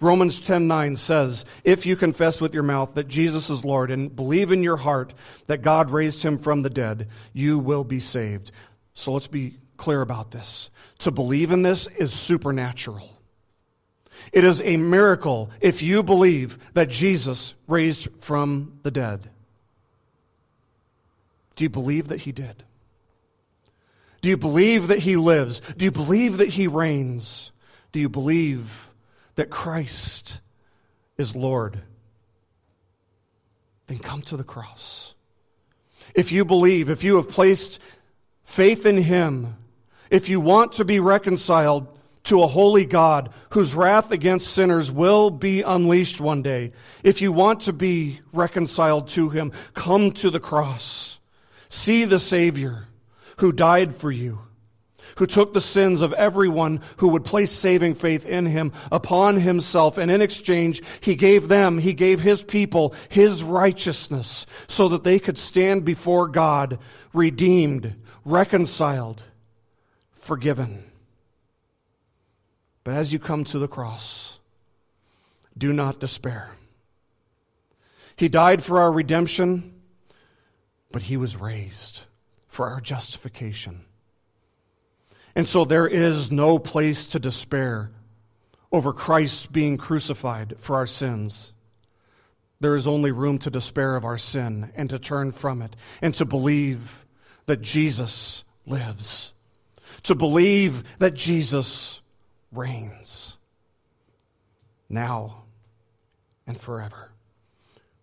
Romans 0.00 0.40
10:9 0.40 0.96
says, 0.96 1.44
"If 1.64 1.84
you 1.84 1.96
confess 1.96 2.40
with 2.40 2.54
your 2.54 2.62
mouth 2.62 2.94
that 2.94 3.08
Jesus 3.08 3.50
is 3.50 3.64
Lord 3.64 3.90
and 3.90 4.14
believe 4.14 4.52
in 4.52 4.62
your 4.62 4.76
heart 4.76 5.14
that 5.46 5.62
God 5.62 5.90
raised 5.90 6.22
him 6.22 6.38
from 6.38 6.62
the 6.62 6.70
dead, 6.70 7.08
you 7.32 7.58
will 7.58 7.84
be 7.84 8.00
saved." 8.00 8.50
So 8.94 9.12
let's 9.12 9.28
be 9.28 9.58
clear 9.76 10.00
about 10.00 10.30
this. 10.30 10.70
To 11.00 11.10
believe 11.10 11.52
in 11.52 11.62
this 11.62 11.88
is 11.96 12.12
supernatural. 12.12 13.17
It 14.32 14.44
is 14.44 14.60
a 14.60 14.76
miracle 14.76 15.50
if 15.60 15.82
you 15.82 16.02
believe 16.02 16.58
that 16.74 16.88
Jesus 16.88 17.54
raised 17.66 18.08
from 18.20 18.78
the 18.82 18.90
dead. 18.90 19.30
Do 21.56 21.64
you 21.64 21.70
believe 21.70 22.08
that 22.08 22.20
he 22.20 22.32
did? 22.32 22.62
Do 24.20 24.28
you 24.28 24.36
believe 24.36 24.88
that 24.88 24.98
he 24.98 25.16
lives? 25.16 25.60
Do 25.76 25.84
you 25.84 25.90
believe 25.90 26.38
that 26.38 26.48
he 26.48 26.66
reigns? 26.66 27.52
Do 27.92 28.00
you 28.00 28.08
believe 28.08 28.90
that 29.38 29.50
Christ 29.50 30.40
is 31.18 31.34
Lord, 31.34 31.80
then 33.88 33.98
come 33.98 34.22
to 34.22 34.36
the 34.36 34.44
cross. 34.44 35.14
If 36.14 36.32
you 36.32 36.44
believe, 36.44 36.88
if 36.88 37.04
you 37.04 37.16
have 37.16 37.28
placed 37.28 37.80
faith 38.44 38.86
in 38.86 38.96
Him, 38.96 39.56
if 40.10 40.28
you 40.28 40.40
want 40.40 40.74
to 40.74 40.84
be 40.84 41.00
reconciled 41.00 41.86
to 42.24 42.42
a 42.42 42.46
holy 42.46 42.84
God 42.84 43.30
whose 43.50 43.74
wrath 43.74 44.10
against 44.10 44.52
sinners 44.52 44.90
will 44.90 45.30
be 45.30 45.62
unleashed 45.62 46.20
one 46.20 46.42
day, 46.42 46.72
if 47.02 47.20
you 47.22 47.32
want 47.32 47.62
to 47.62 47.72
be 47.72 48.20
reconciled 48.32 49.08
to 49.10 49.30
Him, 49.30 49.52
come 49.74 50.12
to 50.12 50.30
the 50.30 50.40
cross. 50.40 51.18
See 51.68 52.04
the 52.04 52.20
Savior 52.20 52.88
who 53.38 53.52
died 53.52 53.96
for 53.96 54.10
you 54.10 54.40
who 55.16 55.26
took 55.26 55.52
the 55.52 55.60
sins 55.60 56.00
of 56.00 56.12
everyone 56.12 56.80
who 56.98 57.08
would 57.08 57.24
place 57.24 57.50
saving 57.50 57.94
faith 57.94 58.24
in 58.24 58.46
him 58.46 58.72
upon 58.92 59.36
himself. 59.36 59.98
And 59.98 60.10
in 60.10 60.22
exchange, 60.22 60.82
he 61.00 61.16
gave 61.16 61.48
them, 61.48 61.78
he 61.78 61.92
gave 61.92 62.20
his 62.20 62.42
people 62.42 62.94
his 63.08 63.42
righteousness 63.42 64.46
so 64.68 64.88
that 64.90 65.04
they 65.04 65.18
could 65.18 65.38
stand 65.38 65.84
before 65.84 66.28
God 66.28 66.78
redeemed, 67.12 67.94
reconciled, 68.24 69.22
forgiven. 70.12 70.87
But 72.88 72.96
as 72.96 73.12
you 73.12 73.18
come 73.18 73.44
to 73.44 73.58
the 73.58 73.68
cross, 73.68 74.38
do 75.58 75.74
not 75.74 76.00
despair. 76.00 76.52
He 78.16 78.30
died 78.30 78.64
for 78.64 78.80
our 78.80 78.90
redemption, 78.90 79.74
but 80.90 81.02
he 81.02 81.18
was 81.18 81.36
raised 81.36 82.04
for 82.46 82.66
our 82.66 82.80
justification. 82.80 83.82
And 85.34 85.46
so 85.46 85.66
there 85.66 85.86
is 85.86 86.32
no 86.32 86.58
place 86.58 87.06
to 87.08 87.18
despair 87.18 87.90
over 88.72 88.94
Christ 88.94 89.52
being 89.52 89.76
crucified 89.76 90.54
for 90.58 90.76
our 90.76 90.86
sins. 90.86 91.52
There 92.58 92.74
is 92.74 92.86
only 92.86 93.10
room 93.10 93.36
to 93.40 93.50
despair 93.50 93.96
of 93.96 94.06
our 94.06 94.16
sin 94.16 94.72
and 94.74 94.88
to 94.88 94.98
turn 94.98 95.32
from 95.32 95.60
it 95.60 95.76
and 96.00 96.14
to 96.14 96.24
believe 96.24 97.04
that 97.44 97.60
Jesus 97.60 98.44
lives, 98.64 99.34
to 100.04 100.14
believe 100.14 100.84
that 101.00 101.12
Jesus 101.12 102.00
reigns 102.52 103.36
now 104.88 105.44
and 106.46 106.58
forever. 106.58 107.10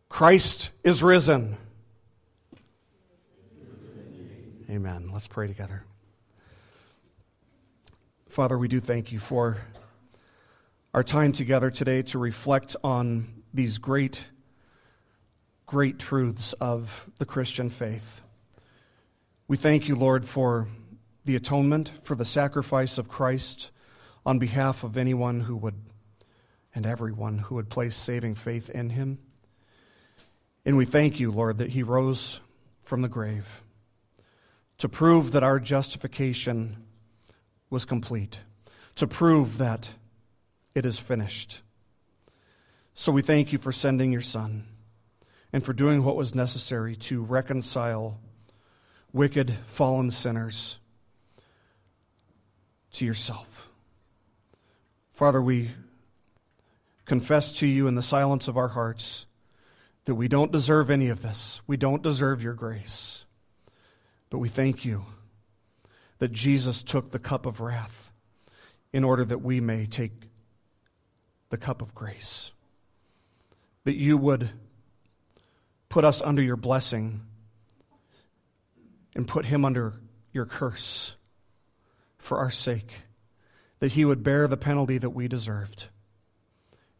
Christ 0.10 0.72
is 0.84 1.02
risen. 1.02 1.58
Amen. 4.70 5.10
Let's 5.14 5.28
pray 5.28 5.48
together. 5.48 5.84
Father, 8.30 8.58
we 8.58 8.68
do 8.68 8.80
thank 8.80 9.12
you 9.12 9.20
for 9.20 9.58
our 10.93 11.04
time 11.04 11.32
together 11.32 11.70
today 11.70 12.02
to 12.02 12.20
reflect 12.20 12.76
on 12.84 13.43
these 13.54 13.78
great, 13.78 14.26
great 15.66 16.00
truths 16.00 16.54
of 16.54 17.10
the 17.18 17.26
Christian 17.26 17.70
faith. 17.70 18.22
We 19.48 19.58
thank 19.58 19.88
you, 19.88 19.96
Lord, 19.96 20.26
for 20.26 20.68
the 21.26 21.36
atonement, 21.36 21.91
for 22.04 22.16
the 22.16 22.26
sacrifice 22.26 22.98
of 22.98 23.08
Christ 23.08 23.72
on 24.26 24.40
behalf 24.40 24.84
of 24.84 24.98
anyone 24.98 25.42
who 25.42 25.56
would, 25.56 25.76
and 26.74 26.86
everyone 26.86 27.38
who 27.38 27.56
would 27.56 27.70
place 27.70 27.96
saving 27.96 28.36
faith 28.36 28.70
in 28.70 28.90
him. 28.90 29.20
And 30.66 30.78
we 30.78 30.86
thank 30.86 31.20
you, 31.20 31.32
Lord, 31.32 31.58
that 31.60 31.70
he 31.70 31.84
rose 31.84 32.40
from 32.84 33.02
the 33.02 33.08
grave 33.08 33.62
to 34.78 34.90
prove 34.90 35.32
that 35.32 35.44
our 35.44 35.60
justification 35.60 36.78
was 37.70 37.86
complete, 37.86 38.40
to 38.96 39.08
prove 39.08 39.58
that 39.58 39.88
it 40.74 40.86
is 40.86 41.00
finished. 41.00 41.62
So 42.94 43.12
we 43.12 43.22
thank 43.22 43.54
you 43.54 43.60
for 43.60 43.72
sending 43.72 44.12
your 44.12 44.22
Son 44.22 44.66
and 45.54 45.64
for 45.64 45.74
doing 45.74 46.04
what 46.04 46.16
was 46.16 46.36
necessary 46.36 46.96
to 46.98 47.24
reconcile 47.24 48.20
wicked, 49.14 49.56
fallen 49.68 50.12
sinners 50.12 50.78
to 52.94 53.06
yourself. 53.06 53.70
Father, 55.16 55.41
we 55.41 55.72
confess 57.05 57.53
to 57.53 57.66
you 57.66 57.88
in 57.88 57.95
the 57.95 58.03
silence 58.03 58.49
of 58.49 58.57
our 58.57 58.68
hearts 58.68 59.26
that 60.03 60.16
we 60.16 60.28
don't 60.28 60.51
deserve 60.51 60.89
any 60.89 61.07
of 61.07 61.22
this. 61.22 61.61
We 61.66 61.78
don't 61.78 62.03
deserve 62.03 62.43
your 62.43 62.53
grace. 62.53 63.24
But 64.30 64.39
we 64.39 64.49
thank 64.49 64.84
you 64.84 65.05
that 66.20 66.34
Jesus 66.34 66.84
took 66.84 67.11
the 67.11 67.20
cup 67.20 67.45
of 67.45 67.61
wrath 67.61 68.11
in 68.91 69.05
order 69.05 69.24
that 69.24 69.41
we 69.41 69.61
may 69.61 69.86
take 69.86 70.11
the 71.49 71.57
cup 71.57 71.82
of 71.82 71.95
grace. 71.95 72.51
That 73.86 73.95
you 73.95 74.18
would 74.18 74.49
put 75.88 76.03
us 76.03 76.22
under 76.22 76.41
your 76.41 76.57
blessing 76.57 77.22
and 79.16 79.26
put 79.26 79.45
him 79.45 79.63
under 79.63 79.93
your 80.34 80.45
curse 80.45 81.16
for 82.18 82.38
our 82.38 82.51
sake, 82.51 82.91
that 83.80 83.94
he 83.94 84.06
would 84.06 84.24
bear 84.24 84.48
the 84.48 84.58
penalty 84.58 84.98
that 84.98 85.12
we 85.12 85.28
deserved, 85.28 85.88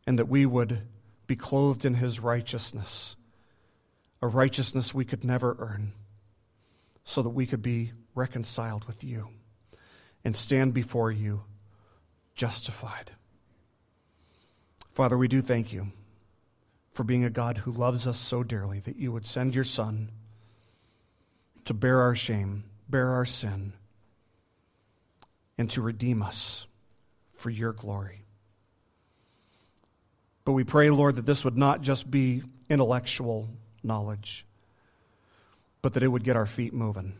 and 0.06 0.20
that 0.20 0.28
we 0.28 0.46
would 0.46 0.82
be 1.28 1.36
clothed 1.36 1.86
in 1.86 1.96
his 1.96 2.20
righteousness, 2.20 3.16
a 4.22 4.28
righteousness 4.28 4.94
we 4.94 5.06
could 5.06 5.24
never 5.24 5.56
earn, 5.60 5.94
so 7.04 7.22
that 7.22 7.30
we 7.30 7.46
could 7.46 7.62
be 7.62 7.92
reconciled 8.14 8.86
with 8.86 9.04
you 9.04 9.30
and 10.24 10.36
stand 10.36 10.74
before 10.74 11.12
you 11.12 11.42
justified. 12.36 13.12
Father, 14.94 15.18
we 15.18 15.28
do 15.28 15.42
thank 15.42 15.74
you 15.74 15.88
for 16.94 17.04
being 17.04 17.26
a 17.26 17.30
God 17.30 17.60
who 17.60 17.72
loves 17.72 18.08
us 18.08 18.18
so 18.18 18.44
dearly 18.44 18.80
that 18.80 18.96
you 18.96 19.12
would 19.12 19.26
send 19.26 19.54
your 19.54 19.64
Son 19.64 20.10
to 21.66 21.74
bear 21.74 22.00
our 22.00 22.16
shame, 22.16 22.64
bear 22.88 23.10
our 23.10 23.26
sin, 23.26 23.74
and 25.58 25.70
to 25.72 25.82
redeem 25.82 26.22
us 26.22 26.68
for 27.36 27.50
your 27.50 27.74
glory. 27.74 28.26
But 30.44 30.54
we 30.54 30.64
pray, 30.64 30.90
Lord, 30.90 31.16
that 31.16 31.26
this 31.26 31.44
would 31.44 31.58
not 31.58 31.82
just 31.82 32.10
be 32.10 32.44
intellectual 32.70 33.50
knowledge, 33.84 34.46
but 35.82 35.94
that 35.94 36.04
it 36.04 36.08
would 36.08 36.24
get 36.24 36.36
our 36.36 36.46
feet 36.46 36.74
moving, 36.74 37.14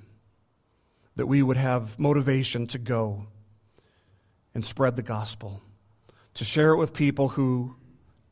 that 1.16 1.28
we 1.28 1.42
would 1.42 1.58
have 1.58 1.98
motivation 1.98 2.68
to 2.68 2.78
go 2.78 3.28
and 4.54 4.66
spread 4.66 4.96
the 4.96 5.02
gospel, 5.02 5.62
to 6.36 6.46
share 6.46 6.72
it 6.72 6.78
with 6.78 6.94
people 6.94 7.30
who 7.30 7.76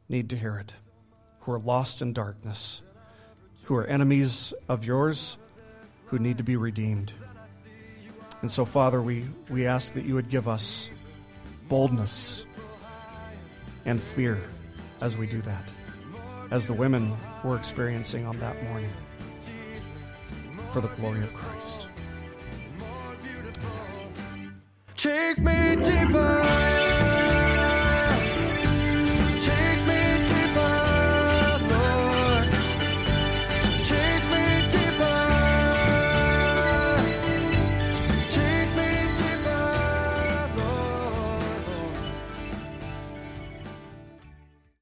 need 0.10 0.30
to 0.30 0.38
hear 0.38 0.58
it 0.58 0.74
who 1.43 1.51
are 1.51 1.60
lost 1.60 2.01
in 2.01 2.14
darkness, 2.14 2.82
who 3.64 3.76
are 3.76 3.86
enemies 3.86 4.54
of 4.70 4.86
yours, 4.86 5.38
who 6.06 6.18
need 6.18 6.38
to 6.38 6.43
be 6.43 6.56
redeemed. 6.56 7.12
And 8.44 8.52
so, 8.52 8.66
Father, 8.66 9.02
we, 9.02 9.26
we 9.50 9.66
ask 9.66 9.94
that 9.94 10.04
you 10.04 10.16
would 10.16 10.30
give 10.30 10.50
us 10.50 10.89
boldness 11.70 12.44
and 13.86 14.04
fear 14.04 14.38
as 15.00 15.16
we 15.16 15.28
do 15.28 15.41
that, 15.44 15.72
as 16.52 16.68
the 16.68 16.74
women 16.74 17.16
were 17.46 17.56
experiencing 17.56 18.26
on 18.26 18.38
that 18.39 18.62
morning, 18.66 18.89
for 20.74 20.82
the 20.82 20.89
glory 20.89 21.24
of 21.24 21.34
Christ. 21.34 21.88
Take 24.98 25.39
me 25.39 25.78
deeper. 25.78 26.53